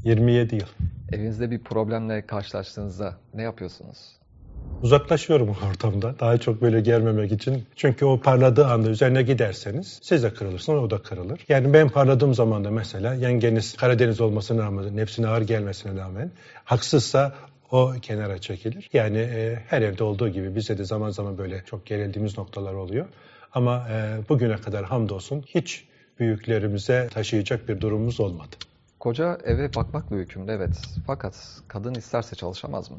27 0.04 0.54
yıl. 0.54 0.66
Evinizde 1.12 1.50
bir 1.50 1.58
problemle 1.58 2.26
karşılaştığınızda 2.26 3.16
ne 3.34 3.42
yapıyorsunuz? 3.42 3.98
Uzaklaşıyorum 4.84 5.48
o 5.48 5.68
ortamda. 5.70 6.14
Daha 6.20 6.38
çok 6.38 6.62
böyle 6.62 6.80
gelmemek 6.80 7.32
için. 7.32 7.64
Çünkü 7.76 8.04
o 8.04 8.20
parladığı 8.20 8.66
anda 8.66 8.90
üzerine 8.90 9.22
giderseniz 9.22 9.98
siz 10.02 10.22
de 10.22 10.34
kırılırsınız, 10.34 10.82
o 10.82 10.90
da 10.90 10.98
kırılır. 10.98 11.44
Yani 11.48 11.72
ben 11.72 11.88
parladığım 11.88 12.34
zaman 12.34 12.64
da 12.64 12.70
mesela 12.70 13.14
yengeniz 13.14 13.76
Karadeniz 13.76 14.20
olmasına 14.20 14.62
rağmen, 14.62 14.96
nefsine 14.96 15.26
ağır 15.28 15.42
gelmesine 15.42 16.00
rağmen 16.00 16.30
haksızsa 16.64 17.34
o 17.70 17.92
kenara 18.02 18.38
çekilir. 18.38 18.88
Yani 18.92 19.18
e, 19.18 19.58
her 19.68 19.82
evde 19.82 20.04
olduğu 20.04 20.28
gibi 20.28 20.54
bizde 20.54 20.78
de 20.78 20.84
zaman 20.84 21.10
zaman 21.10 21.38
böyle 21.38 21.62
çok 21.66 21.86
gerildiğimiz 21.86 22.38
noktalar 22.38 22.74
oluyor. 22.74 23.06
Ama 23.54 23.88
e, 23.90 24.28
bugüne 24.28 24.56
kadar 24.56 24.84
hamdolsun 24.84 25.42
hiç 25.46 25.84
büyüklerimize 26.20 27.08
taşıyacak 27.14 27.68
bir 27.68 27.80
durumumuz 27.80 28.20
olmadı. 28.20 28.56
Koca 29.00 29.38
eve 29.44 29.74
bakmakla 29.74 30.16
yükümlü 30.16 30.52
evet. 30.52 30.80
Fakat 31.06 31.60
kadın 31.68 31.94
isterse 31.94 32.36
çalışamaz 32.36 32.90
mı? 32.90 32.96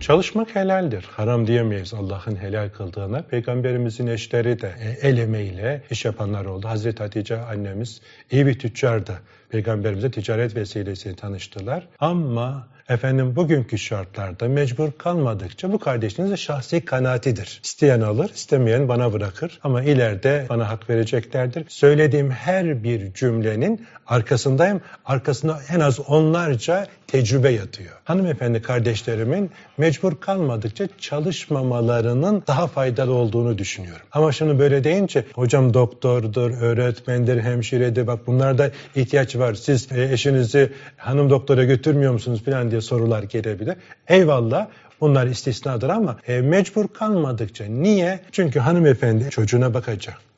Çalışmak 0.00 0.54
helaldir. 0.54 1.08
Haram 1.10 1.46
diyemeyiz 1.46 1.94
Allah'ın 1.94 2.36
helal 2.36 2.68
kıldığına. 2.68 3.22
Peygamberimizin 3.22 4.06
eşleri 4.06 4.60
de 4.60 4.74
e, 4.80 5.08
el 5.08 5.18
emeğiyle 5.18 5.82
iş 5.90 6.04
yapanlar 6.04 6.44
oldu. 6.44 6.68
Hazreti 6.68 7.02
Hatice 7.02 7.40
annemiz 7.40 8.00
iyi 8.30 8.46
bir 8.46 8.58
tüccardı. 8.58 9.12
Peygamberimize 9.48 10.10
ticaret 10.10 10.56
vesilesiyle 10.56 11.16
tanıştılar. 11.16 11.88
Ama 12.00 12.68
efendim 12.88 13.36
bugünkü 13.36 13.78
şartlarda 13.78 14.48
mecbur 14.48 14.92
kalmadıkça 14.92 15.72
bu 15.72 15.78
kardeşinizin 15.78 16.36
şahsi 16.36 16.84
kanaatidir. 16.84 17.60
İsteyen 17.64 18.00
alır, 18.00 18.30
istemeyen 18.34 18.88
bana 18.88 19.12
bırakır. 19.12 19.58
Ama 19.62 19.82
ileride 19.82 20.46
bana 20.48 20.68
hak 20.68 20.90
vereceklerdir. 20.90 21.64
Söylediğim 21.68 22.30
her 22.30 22.84
bir 22.84 23.12
cümlenin 23.14 23.86
arkasındayım. 24.06 24.80
Arkasında 25.04 25.60
en 25.70 25.80
az 25.80 26.00
onlarca 26.00 26.86
tecrübe 27.06 27.50
yatıyor. 27.50 27.92
Hanımefendi 28.04 28.62
kardeşlerimin 28.62 29.50
mecbur 29.78 30.20
kalmadıkça 30.20 30.88
çalışmamalarının 30.98 32.42
daha 32.46 32.66
faydalı 32.66 33.12
olduğunu 33.12 33.58
düşünüyorum. 33.58 34.06
Ama 34.12 34.32
şunu 34.32 34.58
böyle 34.58 34.84
deyince 34.84 35.24
hocam 35.34 35.74
doktordur, 35.74 36.50
öğretmendir, 36.50 37.40
hemşiredir 37.40 38.06
bak 38.06 38.26
bunlarda 38.26 38.70
ihtiyaç 38.96 39.36
var. 39.36 39.54
Siz 39.54 39.92
e, 39.92 40.12
eşinizi 40.12 40.72
hanım 40.96 41.30
doktora 41.30 41.64
götürmüyor 41.64 42.12
musunuz 42.12 42.44
falan 42.44 42.70
diye 42.70 42.80
sorular 42.80 43.22
gelebilir. 43.22 43.76
Eyvallah 44.08 44.66
bunlar 45.00 45.26
istisnadır 45.26 45.88
ama 45.88 46.18
e, 46.28 46.40
mecbur 46.40 46.88
kalmadıkça. 46.88 47.64
Niye? 47.64 48.20
Çünkü 48.32 48.58
hanımefendi 48.58 49.30
çocuğuna 49.30 49.74
bakacak 49.74 50.33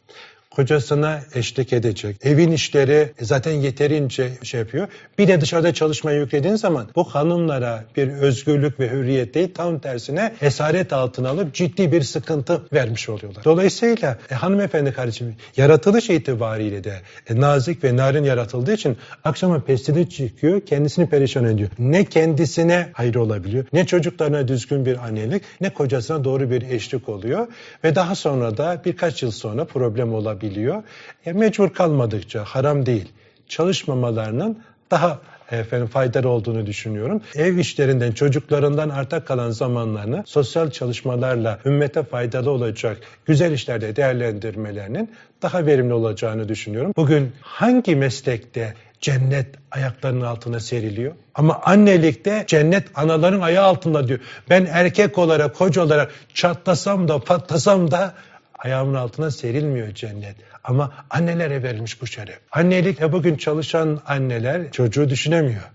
kocasına 0.56 1.20
eşlik 1.34 1.72
edecek. 1.72 2.16
Evin 2.22 2.52
işleri 2.52 3.12
zaten 3.20 3.52
yeterince 3.52 4.30
şey 4.42 4.60
yapıyor. 4.60 4.88
Bir 5.18 5.28
de 5.28 5.40
dışarıda 5.40 5.74
çalışmayı 5.74 6.20
yüklediğin 6.20 6.54
zaman 6.54 6.86
bu 6.96 7.04
hanımlara 7.04 7.84
bir 7.96 8.08
özgürlük 8.08 8.80
ve 8.80 8.90
hürriyet 8.90 9.34
değil 9.34 9.54
tam 9.54 9.78
tersine 9.78 10.34
esaret 10.40 10.92
altına 10.92 11.28
alıp 11.28 11.54
ciddi 11.54 11.92
bir 11.92 12.02
sıkıntı 12.02 12.62
vermiş 12.72 13.08
oluyorlar. 13.08 13.44
Dolayısıyla 13.44 14.18
e, 14.30 14.34
hanımefendi 14.34 14.92
kardeşim 14.92 15.36
yaratılış 15.56 16.10
itibariyle 16.10 16.84
de 16.84 17.00
e, 17.30 17.40
nazik 17.40 17.84
ve 17.84 17.96
narin 17.96 18.24
yaratıldığı 18.24 18.74
için 18.74 18.96
akşama 19.24 19.60
pestili 19.60 20.10
çıkıyor 20.10 20.60
kendisini 20.60 21.08
perişan 21.08 21.44
ediyor. 21.44 21.70
Ne 21.78 22.04
kendisine 22.04 22.88
hayır 22.92 23.14
olabiliyor 23.14 23.64
ne 23.72 23.86
çocuklarına 23.86 24.48
düzgün 24.48 24.86
bir 24.86 25.06
annelik 25.06 25.42
ne 25.60 25.70
kocasına 25.70 26.24
doğru 26.24 26.50
bir 26.50 26.62
eşlik 26.62 27.08
oluyor 27.08 27.46
ve 27.84 27.94
daha 27.94 28.14
sonra 28.14 28.56
da 28.56 28.82
birkaç 28.84 29.22
yıl 29.22 29.30
sonra 29.30 29.64
problem 29.64 30.14
olabiliyor 30.14 30.45
biliyor. 30.50 30.82
E, 31.26 31.32
mecbur 31.32 31.74
kalmadıkça 31.74 32.44
haram 32.44 32.86
değil. 32.86 33.12
Çalışmamalarının 33.48 34.58
daha 34.90 35.18
efendim 35.50 35.86
faydalı 35.86 36.28
olduğunu 36.28 36.66
düşünüyorum. 36.66 37.22
Ev 37.34 37.56
işlerinden, 37.56 38.12
çocuklarından 38.12 38.88
arta 38.88 39.24
kalan 39.24 39.50
zamanlarını 39.50 40.22
sosyal 40.26 40.70
çalışmalarla 40.70 41.58
ümmete 41.66 42.02
faydalı 42.02 42.50
olacak 42.50 42.98
güzel 43.24 43.52
işlerde 43.52 43.96
değerlendirmelerinin 43.96 45.10
daha 45.42 45.66
verimli 45.66 45.94
olacağını 45.94 46.48
düşünüyorum. 46.48 46.92
Bugün 46.96 47.32
hangi 47.40 47.96
meslekte 47.96 48.74
cennet 49.00 49.46
ayaklarının 49.70 50.24
altına 50.24 50.60
seriliyor. 50.60 51.12
Ama 51.34 51.60
annelikte 51.64 52.44
cennet 52.46 52.84
anaların 52.94 53.40
ayağı 53.40 53.64
altında 53.64 54.08
diyor. 54.08 54.18
Ben 54.50 54.66
erkek 54.70 55.18
olarak, 55.18 55.56
koca 55.56 55.82
olarak 55.82 56.12
çatlasam 56.34 57.08
da 57.08 57.18
patlasam 57.18 57.90
da 57.90 58.14
ayağımın 58.58 58.94
altına 58.94 59.30
serilmiyor 59.30 59.94
cennet. 59.94 60.36
Ama 60.64 60.92
annelere 61.10 61.62
verilmiş 61.62 62.02
bu 62.02 62.06
şeref. 62.06 62.38
Annelikle 62.52 63.12
bugün 63.12 63.36
çalışan 63.36 64.00
anneler 64.06 64.72
çocuğu 64.72 65.08
düşünemiyor. 65.08 65.70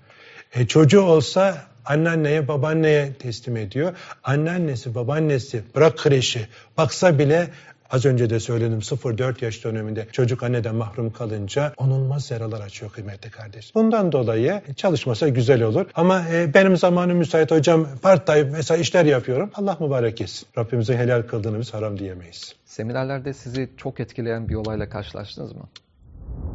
E, 0.54 0.68
çocuğu 0.68 1.02
olsa 1.02 1.58
anneanneye, 1.86 2.48
babaanneye 2.48 3.14
teslim 3.14 3.58
ediyor. 3.58 3.94
Anneannesi, 4.24 4.96
babaannesi 4.96 5.64
bırak 5.76 5.98
kreşi 5.98 6.48
baksa 6.78 7.20
bile 7.20 7.50
Az 7.92 8.06
önce 8.06 8.30
de 8.30 8.40
söyledim 8.40 8.80
0-4 8.80 9.46
yaş 9.46 9.64
döneminde 9.64 10.08
çocuk 10.12 10.44
anneden 10.44 10.76
mahrum 10.76 11.12
kalınca 11.12 11.74
onulmaz 11.78 12.32
yaralar 12.32 12.62
açıyor 12.62 12.92
kıymetli 12.92 13.30
kardeş. 13.32 13.76
Bundan 13.76 14.12
dolayı 14.12 14.62
çalışmasa 14.76 15.28
güzel 15.28 15.64
olur. 15.64 15.86
Ama 15.96 16.26
e, 16.34 16.54
benim 16.54 16.78
zamanım 16.78 17.18
müsait 17.18 17.52
hocam 17.52 17.88
part 18.02 18.28
time 18.28 18.44
mesela 18.44 18.78
işler 18.78 19.06
yapıyorum. 19.06 19.52
Allah 19.56 19.78
mübarek 19.80 20.22
etsin. 20.22 20.48
Rabbimizin 20.58 20.98
helal 20.98 21.22
kıldığını 21.22 21.60
biz 21.60 21.74
haram 21.74 22.00
diyemeyiz. 22.00 22.56
Seminerlerde 22.66 23.34
sizi 23.34 23.70
çok 23.78 24.00
etkileyen 24.00 24.50
bir 24.50 24.56
olayla 24.56 24.90
karşılaştınız 24.90 25.54
mı? 25.54 25.70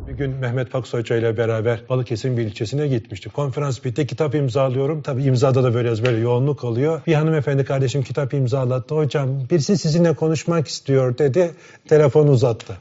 Bir 0.09 0.13
gün 0.13 0.31
Mehmet 0.31 0.69
Faksı 0.69 0.99
Hoca 0.99 1.17
ile 1.17 1.37
beraber 1.37 1.81
Balıkesir'in 1.89 2.37
bir 2.37 2.43
ilçesine 2.43 2.89
gitmiştik. 2.89 3.35
Konferans 3.35 3.85
bitti, 3.85 4.07
kitap 4.07 4.35
imzalıyorum. 4.35 5.03
Tabii 5.03 5.23
imzada 5.23 5.65
da 5.65 5.75
böyle 5.75 6.05
böyle 6.05 6.19
yoğunluk 6.19 6.65
oluyor. 6.65 7.01
Bir 7.07 7.15
hanımefendi 7.15 7.65
kardeşim 7.65 8.03
kitap 8.03 8.35
imzalattı. 8.35 8.95
Hocam 8.95 9.29
birisi 9.51 9.79
sizinle 9.79 10.15
konuşmak 10.15 10.69
istiyor 10.69 11.19
dedi. 11.19 11.51
Telefon 11.89 12.27
uzattı. 12.29 12.77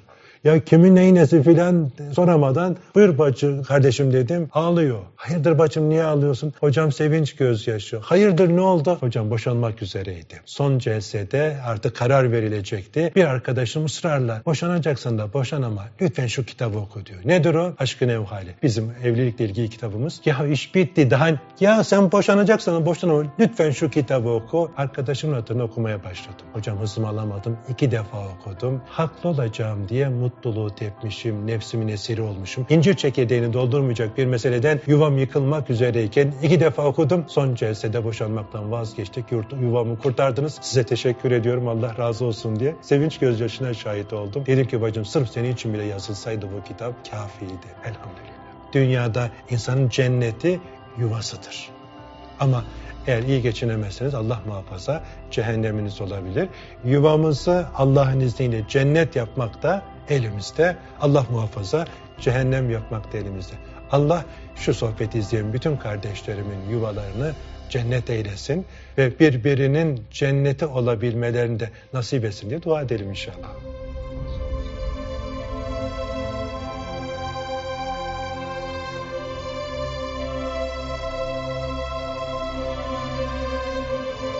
Ya 0.45 0.59
kimin 0.59 0.95
neyi 0.95 1.15
nesi 1.15 1.43
filan 1.43 1.91
soramadan 2.13 2.77
buyur 2.95 3.17
bacı 3.17 3.63
kardeşim 3.63 4.13
dedim 4.13 4.49
ağlıyor. 4.53 4.99
Hayırdır 5.15 5.59
bacım 5.59 5.89
niye 5.89 6.03
ağlıyorsun? 6.03 6.53
Hocam 6.59 6.91
sevinç 6.91 7.35
gözyaşı. 7.35 7.97
Hayırdır 7.97 8.49
ne 8.49 8.61
oldu? 8.61 8.97
Hocam 8.99 9.29
boşanmak 9.29 9.81
üzereydi. 9.81 10.41
Son 10.45 10.79
celsede 10.79 11.57
artık 11.65 11.95
karar 11.95 12.31
verilecekti. 12.31 13.11
Bir 13.15 13.23
arkadaşım 13.23 13.85
ısrarla 13.85 14.41
boşanacaksın 14.45 15.17
da 15.17 15.33
boşan 15.33 15.61
ama 15.61 15.85
lütfen 16.01 16.27
şu 16.27 16.45
kitabı 16.45 16.77
oku 16.77 17.05
diyor. 17.05 17.19
Nedir 17.25 17.55
o? 17.55 17.73
Aşkın 17.79 18.09
Evhali. 18.09 18.55
Bizim 18.63 18.91
evlilikle 19.03 19.45
ilgili 19.45 19.69
kitabımız. 19.69 20.21
Ya 20.25 20.47
iş 20.47 20.75
bitti 20.75 21.11
daha 21.11 21.29
ya 21.59 21.83
sen 21.83 22.11
boşanacaksan 22.11 22.85
boşan 22.85 23.09
ama 23.09 23.23
lütfen 23.39 23.71
şu 23.71 23.89
kitabı 23.89 24.29
oku. 24.29 24.71
Arkadaşımın 24.77 25.35
adını 25.35 25.63
okumaya 25.63 26.03
başladım. 26.03 26.45
Hocam 26.53 26.79
hızımı 26.79 27.07
alamadım. 27.07 27.57
iki 27.69 27.91
defa 27.91 28.17
okudum. 28.27 28.81
Haklı 28.89 29.29
olacağım 29.29 29.89
diye 29.89 30.09
mutlu 30.09 30.34
mutluluğu 30.35 30.75
tepmişim, 30.75 31.47
nefsimin 31.47 31.87
esiri 31.87 32.21
olmuşum. 32.21 32.65
İncir 32.69 32.93
çekirdeğini 32.93 33.53
doldurmayacak 33.53 34.17
bir 34.17 34.25
meseleden 34.25 34.81
yuvam 34.87 35.17
yıkılmak 35.17 35.69
üzereyken 35.69 36.33
iki 36.43 36.59
defa 36.59 36.85
okudum. 36.85 37.25
Son 37.27 37.55
celsede 37.55 38.03
boşanmaktan 38.03 38.71
vazgeçtik. 38.71 39.25
Yuvamı 39.61 39.99
kurtardınız. 39.99 40.59
Size 40.61 40.83
teşekkür 40.83 41.31
ediyorum. 41.31 41.67
Allah 41.67 41.97
razı 41.97 42.25
olsun 42.25 42.59
diye. 42.59 42.75
Sevinç 42.81 43.17
gözyaşına 43.17 43.73
şahit 43.73 44.13
oldum. 44.13 44.43
Dedim 44.45 44.67
ki 44.67 44.81
bacım 44.81 45.05
sırf 45.05 45.29
senin 45.29 45.53
için 45.53 45.73
bile 45.73 45.83
yazılsaydı 45.83 46.47
bu 46.57 46.63
kitap 46.63 47.11
kafiydi. 47.11 47.67
Elhamdülillah. 47.83 48.35
Dünyada 48.73 49.29
insanın 49.49 49.89
cenneti 49.89 50.59
yuvasıdır. 50.97 51.69
Ama 52.39 52.63
eğer 53.07 53.23
iyi 53.23 53.41
geçinemezseniz 53.41 54.15
Allah 54.15 54.41
muhafaza 54.47 55.03
cehenneminiz 55.31 56.01
olabilir. 56.01 56.49
Yuvamızı 56.85 57.65
Allah'ın 57.75 58.19
izniyle 58.19 58.61
cennet 58.67 59.15
yapmak 59.15 59.63
da 59.63 59.94
elimizde. 60.09 60.77
Allah 61.01 61.25
muhafaza 61.31 61.87
cehennem 62.21 62.69
yapmak 62.69 63.13
da 63.13 63.17
elimizde. 63.17 63.53
Allah 63.91 64.25
şu 64.55 64.73
sohbeti 64.73 65.19
izleyen 65.19 65.53
bütün 65.53 65.77
kardeşlerimin 65.77 66.69
yuvalarını 66.69 67.33
cennet 67.69 68.09
eylesin 68.09 68.65
ve 68.97 69.19
birbirinin 69.19 70.03
cenneti 70.11 70.65
olabilmelerini 70.65 71.59
de 71.59 71.69
nasip 71.93 72.25
etsin 72.25 72.49
diye 72.49 72.63
dua 72.63 72.81
edelim 72.81 73.09
inşallah. 73.09 73.49